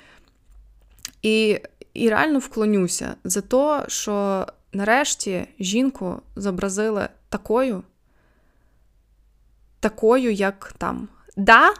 І 1.22 1.60
і 1.94 2.08
реально 2.08 2.38
вклонюся 2.38 3.14
за 3.24 3.40
те, 3.40 3.84
що 3.88 4.46
нарешті 4.72 5.46
жінку 5.60 6.22
зобразили 6.36 7.08
такою, 7.28 7.82
такою, 9.80 10.32
як 10.32 10.74
там. 10.78 11.08
Да, 11.36 11.74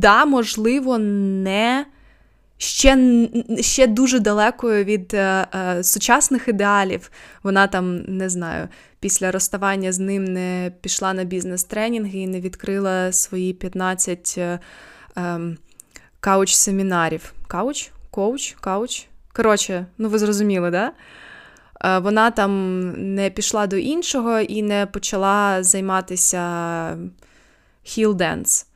да, 0.00 0.24
можливо, 0.24 0.98
не 0.98 1.86
ще 2.62 3.28
ще 3.60 3.86
дуже 3.86 4.18
далекою 4.18 4.84
від 4.84 5.14
е, 5.14 5.46
е, 5.54 5.84
сучасних 5.84 6.48
ідеалів. 6.48 7.10
Вона 7.42 7.66
там, 7.66 7.96
не 7.96 8.28
знаю, 8.28 8.68
після 9.00 9.30
розставання 9.30 9.92
з 9.92 9.98
ним 9.98 10.24
не 10.24 10.72
пішла 10.80 11.14
на 11.14 11.24
бізнес-тренінги 11.24 12.18
і 12.18 12.26
не 12.26 12.40
відкрила 12.40 13.12
свої 13.12 13.52
15 13.52 14.34
е, 14.38 14.58
е, 15.16 15.40
кауч-семінарів. 16.20 17.32
Кауч? 17.46 17.90
Коуч? 18.10 18.56
Кауч? 18.60 19.06
Коротше, 19.32 19.86
ну 19.98 20.08
ви 20.08 20.18
зрозуміли, 20.18 20.70
да? 20.70 20.92
Е, 21.84 21.98
вона 21.98 22.30
там 22.30 22.90
не 23.14 23.30
пішла 23.30 23.66
до 23.66 23.76
іншого 23.76 24.40
і 24.40 24.62
не 24.62 24.86
почала 24.86 25.62
займатися 25.62 26.40
heel 27.84 28.20
dance 28.20 28.66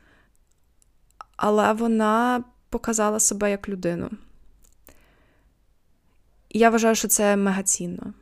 але 1.36 1.72
вона 1.72 2.44
показала 2.68 3.20
себе 3.20 3.50
як 3.50 3.68
людину. 3.68 4.10
І 6.48 6.58
я 6.58 6.70
вважаю, 6.70 6.94
що 6.94 7.08
це 7.08 7.36
мегацінно. 7.36 8.12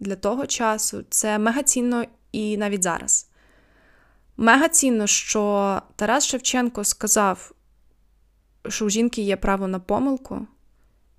Для 0.00 0.16
того 0.16 0.46
часу 0.46 1.04
це 1.10 1.38
мегацінно 1.38 2.04
і 2.32 2.56
навіть 2.56 2.82
зараз. 2.82 3.28
Мегацінно, 4.36 5.06
що 5.06 5.82
Тарас 5.96 6.26
Шевченко 6.26 6.84
сказав, 6.84 7.52
що 8.68 8.84
у 8.84 8.90
жінки 8.90 9.22
є 9.22 9.36
право 9.36 9.68
на 9.68 9.78
помилку, 9.78 10.46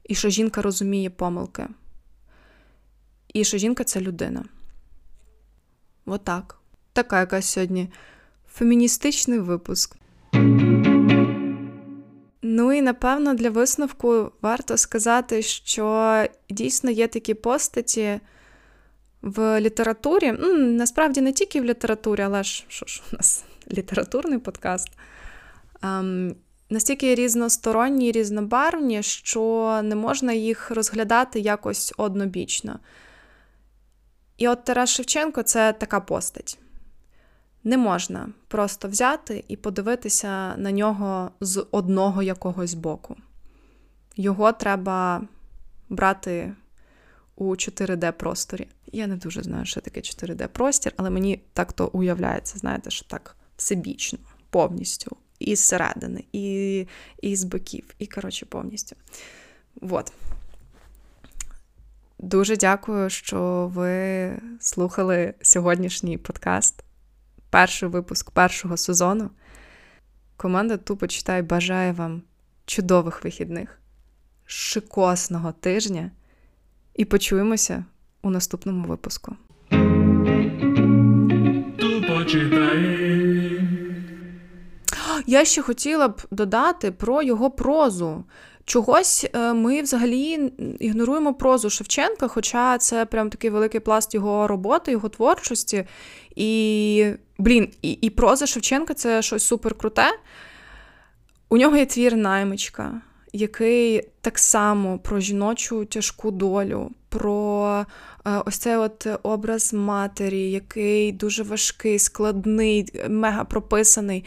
і 0.03 0.15
що 0.15 0.29
жінка 0.29 0.61
розуміє 0.61 1.09
помилки. 1.09 1.67
І 3.33 3.43
що 3.43 3.57
жінка 3.57 3.83
це 3.83 4.01
людина. 4.01 4.45
Отак. 6.05 6.59
Така 6.93 7.19
якась 7.19 7.45
сьогодні 7.45 7.89
феміністичний 8.53 9.39
випуск. 9.39 9.95
Ну 12.55 12.73
і 12.73 12.81
напевно 12.81 13.33
для 13.33 13.49
висновку 13.49 14.31
варто 14.41 14.77
сказати, 14.77 15.41
що 15.41 16.25
дійсно 16.49 16.91
є 16.91 17.07
такі 17.07 17.33
постаті 17.33 18.19
в 19.21 19.61
літературі. 19.61 20.33
Ну, 20.39 20.57
Насправді 20.57 21.21
не 21.21 21.31
тільки 21.31 21.61
в 21.61 21.65
літературі, 21.65 22.21
але 22.21 22.43
ж 22.43 22.65
що 22.67 22.85
ж 22.85 23.01
у 23.11 23.15
нас 23.15 23.43
літературний 23.71 24.39
подкаст. 24.39 24.89
Ем, 25.83 26.35
настільки 26.69 27.15
різносторонні, 27.15 28.11
різнобарвні, 28.11 29.03
що 29.03 29.81
не 29.83 29.95
можна 29.95 30.33
їх 30.33 30.71
розглядати 30.71 31.39
якось 31.39 31.93
однобічно. 31.97 32.79
І 34.37 34.47
от 34.47 34.63
Тарас 34.63 34.89
Шевченко 34.89 35.43
це 35.43 35.73
така 35.73 35.99
постать. 35.99 36.57
Не 37.63 37.77
можна 37.77 38.29
просто 38.47 38.87
взяти 38.87 39.43
і 39.47 39.55
подивитися 39.55 40.55
на 40.57 40.71
нього 40.71 41.31
з 41.39 41.65
одного 41.71 42.23
якогось 42.23 42.73
боку. 42.73 43.15
Його 44.15 44.51
треба 44.51 45.27
брати 45.89 46.53
у 47.35 47.49
4D-просторі. 47.49 48.67
Я 48.91 49.07
не 49.07 49.15
дуже 49.15 49.43
знаю, 49.43 49.65
що 49.65 49.81
таке 49.81 49.99
4D-простір, 49.99 50.91
але 50.97 51.09
мені 51.09 51.41
так 51.53 51.73
то 51.73 51.87
уявляється, 51.87 52.57
знаєте, 52.57 52.89
що 52.89 53.05
так 53.05 53.35
всебічно, 53.57 54.19
повністю. 54.49 55.17
І 55.39 55.55
зсередини, 55.55 56.23
і, 56.33 56.87
і 57.21 57.35
з 57.35 57.43
боків, 57.43 57.95
і, 57.99 58.07
коротше, 58.07 58.45
повністю. 58.45 58.95
Вот. 59.81 60.13
Дуже 62.19 62.57
дякую, 62.57 63.09
що 63.09 63.71
ви 63.73 64.31
слухали 64.59 65.33
сьогоднішній 65.41 66.17
подкаст, 66.17 66.83
перший 67.53 67.89
випуск 67.89 68.31
першого 68.31 68.77
сезону. 68.77 69.29
Команда 70.37 70.77
Тупо 70.77 71.07
читай 71.07 71.41
бажає 71.41 71.91
вам 71.91 72.21
чудових 72.65 73.23
вихідних, 73.23 73.79
шикосного 74.45 75.51
тижня 75.51 76.11
і 76.95 77.05
почуємося 77.05 77.85
у 78.21 78.29
наступному 78.29 78.87
випуску. 78.87 79.35
Тупо 81.77 82.23
читай. 82.25 83.13
Я 85.25 85.45
ще 85.45 85.61
хотіла 85.61 86.07
б 86.07 86.21
додати 86.31 86.91
про 86.91 87.23
його 87.23 87.51
прозу. 87.51 88.23
Чогось 88.65 89.27
е, 89.33 89.53
ми 89.53 89.81
взагалі 89.81 90.51
ігноруємо 90.79 91.33
прозу 91.33 91.69
Шевченка, 91.69 92.27
хоча 92.27 92.77
це 92.77 93.05
прям 93.05 93.29
такий 93.29 93.49
великий 93.49 93.79
пласт 93.79 94.13
його 94.13 94.47
роботи, 94.47 94.91
його 94.91 95.09
творчості. 95.09 95.85
І, 96.35 97.13
блін, 97.43 97.69
і, 97.81 97.91
і 97.91 98.09
проза 98.09 98.45
Шевченка 98.45 98.93
це 98.93 99.21
щось 99.21 99.43
супер 99.43 99.75
круте. 99.75 100.07
У 101.49 101.57
нього 101.57 101.77
є 101.77 101.85
твір 101.85 102.15
наймичка, 102.15 103.01
який 103.33 104.01
так 104.21 104.39
само 104.39 104.99
про 104.99 105.19
жіночу 105.19 105.85
тяжку 105.85 106.31
долю, 106.31 106.91
про 107.09 107.85
е, 108.25 108.41
ось 108.45 108.57
цей 108.57 108.75
от 108.75 109.07
образ 109.23 109.73
матері, 109.73 110.51
який 110.51 111.11
дуже 111.11 111.43
важкий, 111.43 111.99
складний, 111.99 113.01
мега 113.09 113.43
прописаний. 113.43 114.25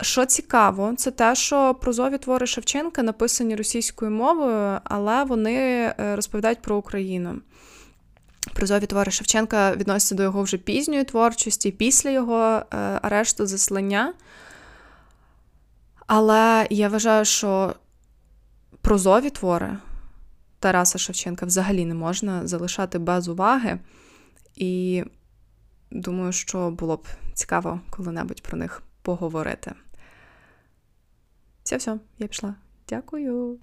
Що 0.00 0.26
цікаво, 0.26 0.94
це 0.96 1.10
те, 1.10 1.34
що 1.34 1.74
прозові 1.74 2.18
твори 2.18 2.46
Шевченка 2.46 3.02
написані 3.02 3.56
російською 3.56 4.10
мовою, 4.10 4.80
але 4.84 5.24
вони 5.24 5.56
е, 5.56 5.94
розповідають 6.16 6.62
про 6.62 6.76
Україну. 6.76 7.40
Прозові 8.54 8.86
твори 8.86 9.10
Шевченка 9.10 9.76
відносяться 9.76 10.14
до 10.14 10.22
його 10.22 10.42
вже 10.42 10.56
пізньої 10.56 11.04
творчості, 11.04 11.70
після 11.70 12.10
його 12.10 12.38
е, 12.40 12.76
арешту 13.02 13.46
заслання. 13.46 14.14
Але 16.06 16.66
я 16.70 16.88
вважаю, 16.88 17.24
що 17.24 17.74
прозові 18.80 19.30
твори 19.30 19.76
Тараса 20.58 20.98
Шевченка 20.98 21.46
взагалі 21.46 21.84
не 21.84 21.94
можна 21.94 22.46
залишати 22.46 22.98
без 22.98 23.28
уваги. 23.28 23.78
І 24.56 25.04
думаю, 25.90 26.32
що 26.32 26.70
було 26.70 26.96
б 26.96 27.06
цікаво 27.34 27.80
коли-небудь 27.90 28.42
про 28.42 28.58
них 28.58 28.82
поговорити. 29.02 29.72
Все, 31.62 31.76
все, 31.76 31.98
я 32.18 32.26
пішла. 32.26 32.54
Дякую. 32.88 33.58